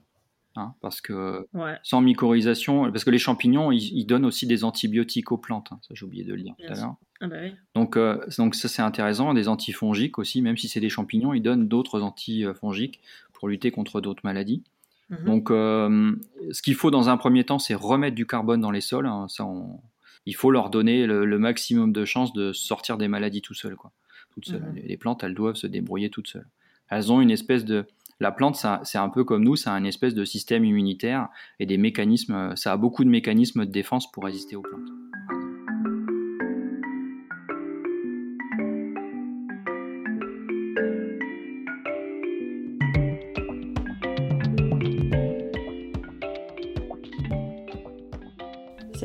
Hein, 0.56 0.74
parce 0.82 1.00
que 1.00 1.48
sans 1.84 2.02
mycorhisation, 2.02 2.92
parce 2.92 3.06
que 3.06 3.12
les 3.12 3.20
champignons, 3.20 3.72
ils, 3.72 4.06
donnent 4.06 4.26
aussi 4.26 4.46
des 4.46 4.64
antibiotiques 4.64 5.32
aux 5.32 5.38
plantes. 5.38 5.70
Hein, 5.72 5.80
ça, 5.88 5.94
j'ai 5.94 6.06
oublié 6.06 6.26
de 6.26 6.34
le 6.34 6.42
dire 6.42 6.56
tout 6.58 6.74
à 6.74 6.76
l'heure. 6.76 6.96
Ah 7.22 7.28
bah 7.28 7.38
donc, 7.76 7.96
euh, 7.96 8.26
donc 8.38 8.56
ça, 8.56 8.68
c'est 8.68 8.82
intéressant. 8.82 9.34
Des 9.34 9.48
antifongiques 9.48 10.18
aussi, 10.18 10.42
même 10.42 10.58
si 10.58 10.68
c'est 10.68 10.80
des 10.80 10.90
champignons, 10.90 11.34
ils 11.34 11.42
donnent 11.42 11.68
d'autres 11.68 12.02
antifongiques 12.02 13.00
pour 13.32 13.48
lutter 13.48 13.72
contre 13.72 14.02
d'autres 14.02 14.22
maladies. 14.24 14.64
Mhm. 15.10 15.26
Donc, 15.26 15.52
euh, 15.52 16.16
ce 16.52 16.62
qu'il 16.62 16.76
faut 16.76 16.92
dans 16.92 17.10
un 17.10 17.18
premier 17.18 17.44
temps, 17.44 17.60
c'est 17.60 17.76
remettre 17.76 18.16
du 18.16 18.26
carbone 18.26 18.62
dans 18.62 18.72
les 18.72 18.82
sols. 18.82 19.08
Hein, 19.08 19.28
ça, 19.28 19.46
il 20.26 20.36
faut 20.36 20.52
leur 20.52 20.70
donner 20.70 21.08
le, 21.08 21.40
maximum 21.40 21.92
de 21.92 22.06
chances 22.06 22.34
de 22.34 22.54
sortir 22.54 22.98
des 22.98 23.08
maladies 23.08 23.42
tout 23.42 23.54
seul, 23.54 23.76
quoi. 23.76 23.92
Toutes 24.32 24.46
seules. 24.46 24.62
Mhm. 24.62 24.82
Les 24.86 24.98
plantes, 24.98 25.24
elles 25.24 25.34
doivent 25.34 25.56
se 25.56 25.68
débrouiller 25.68 26.10
toutes 26.10 26.28
seules. 26.28 26.48
Elles 26.90 27.12
ont 27.12 27.22
une 27.22 27.32
espèce 27.32 27.66
de 27.66 27.86
la 28.20 28.32
plante, 28.32 28.64
c'est 28.84 28.98
un 28.98 29.10
peu 29.10 29.24
comme 29.24 29.44
nous, 29.44 29.56
ça 29.56 29.72
a 29.72 29.76
un 29.76 29.86
espèce 29.86 30.14
de 30.14 30.26
système 30.26 30.66
immunitaire 30.66 31.30
et 31.60 31.66
des 31.66 31.78
mécanismes, 31.78 32.54
ça 32.58 32.74
a 32.74 32.78
beaucoup 32.78 33.06
de 33.06 33.10
mécanismes 33.10 33.66
de 33.66 33.72
défense 33.72 34.12
pour 34.12 34.26
résister 34.26 34.58
aux 34.58 34.62
plantes. 34.62 34.90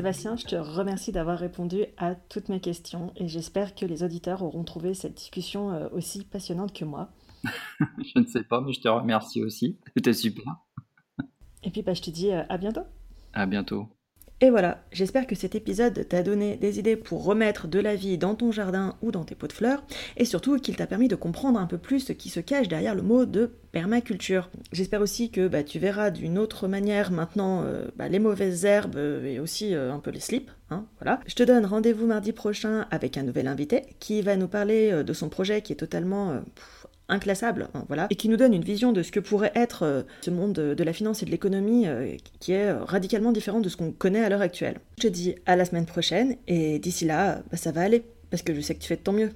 Sébastien, 0.05 0.35
je 0.35 0.45
te 0.45 0.55
remercie 0.55 1.11
d'avoir 1.11 1.39
répondu 1.39 1.85
à 1.97 2.13
toutes 2.13 2.49
mes 2.49 2.59
questions 2.59 3.11
et 3.15 3.27
j'espère 3.27 3.73
que 3.73 3.87
les 3.87 4.03
auditeurs 4.03 4.43
auront 4.43 4.63
trouvé 4.63 4.93
cette 4.93 5.15
discussion 5.15 5.71
euh, 5.71 5.87
aussi 5.93 6.23
passionnante 6.23 6.73
que 6.73 6.85
moi. 6.85 7.09
je 7.79 8.19
ne 8.19 8.25
sais 8.27 8.43
pas, 8.43 8.61
mais 8.61 8.71
je 8.71 8.81
te 8.81 8.87
remercie 8.87 9.41
aussi. 9.41 9.79
C'était 9.97 10.13
super. 10.13 10.57
Et 11.63 11.71
puis, 11.71 11.81
bah, 11.81 11.95
je 11.95 12.03
te 12.03 12.11
dis 12.11 12.31
euh, 12.31 12.43
à 12.49 12.59
bientôt. 12.59 12.83
À 13.33 13.47
bientôt. 13.47 13.94
Et 14.41 14.49
voilà, 14.49 14.83
j'espère 14.91 15.27
que 15.27 15.35
cet 15.35 15.55
épisode 15.55 16.07
t'a 16.09 16.21
donné 16.21 16.57
des 16.57 16.77
idées 16.77 16.97
pour 16.97 17.23
remettre 17.23 17.69
de 17.69 17.79
la 17.79 17.95
vie 17.95 18.17
dans 18.17 18.35
ton 18.35 18.51
jardin 18.51 18.97
ou 19.01 19.11
dans 19.11 19.23
tes 19.23 19.33
pots 19.33 19.47
de 19.47 19.53
fleurs, 19.53 19.83
et 20.17 20.25
surtout 20.25 20.57
qu'il 20.59 20.75
t'a 20.75 20.87
permis 20.87 21.07
de 21.07 21.15
comprendre 21.15 21.57
un 21.57 21.67
peu 21.67 21.77
plus 21.77 22.01
ce 22.01 22.11
qui 22.11 22.27
se 22.29 22.41
cache 22.41 22.67
derrière 22.67 22.95
le 22.95 23.01
mot 23.01 23.25
de 23.25 23.51
permaculture. 23.71 24.49
J'espère 24.73 24.99
aussi 24.99 25.31
que 25.31 25.47
bah, 25.47 25.63
tu 25.63 25.79
verras 25.79 26.11
d'une 26.11 26.37
autre 26.37 26.67
manière 26.67 27.11
maintenant 27.11 27.63
euh, 27.63 27.87
bah, 27.95 28.09
les 28.09 28.19
mauvaises 28.19 28.65
herbes 28.65 28.97
euh, 28.97 29.25
et 29.25 29.39
aussi 29.39 29.73
un 29.73 29.99
peu 29.99 30.11
les 30.11 30.19
slips. 30.19 30.51
Hein, 30.69 30.85
voilà. 30.99 31.21
Je 31.27 31.35
te 31.35 31.43
donne 31.43 31.65
rendez-vous 31.65 32.05
mardi 32.05 32.33
prochain 32.33 32.87
avec 32.91 33.17
un 33.17 33.23
nouvel 33.23 33.47
invité 33.47 33.83
qui 33.99 34.21
va 34.21 34.35
nous 34.35 34.47
parler 34.49 35.03
de 35.03 35.13
son 35.13 35.29
projet 35.29 35.61
qui 35.61 35.71
est 35.71 35.77
totalement 35.77 36.41
inclassable, 37.09 37.69
hein, 37.73 37.85
voilà, 37.87 38.07
et 38.09 38.15
qui 38.15 38.29
nous 38.29 38.37
donne 38.37 38.53
une 38.53 38.63
vision 38.63 38.91
de 38.91 39.03
ce 39.03 39.11
que 39.11 39.19
pourrait 39.19 39.51
être 39.55 39.83
euh, 39.83 40.03
ce 40.21 40.31
monde 40.31 40.53
de, 40.53 40.83
la 40.83 40.93
finance 40.93 41.23
et 41.23 41.25
de 41.25 41.31
l'économie 41.31 41.87
euh, 41.87 42.15
qui 42.39 42.53
est 42.53 42.67
euh, 42.67 42.83
radicalement 42.83 43.31
différent 43.31 43.59
de 43.59 43.69
ce 43.69 43.77
qu'on 43.77 43.91
connaît 43.91 44.23
à 44.23 44.29
l'heure 44.29 44.41
actuelle. 44.41 44.79
Je 44.97 45.03
te 45.03 45.07
dis 45.07 45.35
à 45.45 45.55
la 45.55 45.65
semaine 45.65 45.85
prochaine, 45.85 46.35
et 46.47 46.79
d'ici 46.79 47.05
là, 47.05 47.43
bah, 47.51 47.57
ça 47.57 47.71
va 47.71 47.81
aller, 47.81 48.03
parce 48.29 48.43
que 48.43 48.53
je 48.53 48.61
sais 48.61 48.75
que 48.75 48.81
tu 48.81 48.87
fais 48.87 48.97
de 48.97 49.01
ton 49.01 49.13
mieux. 49.13 49.31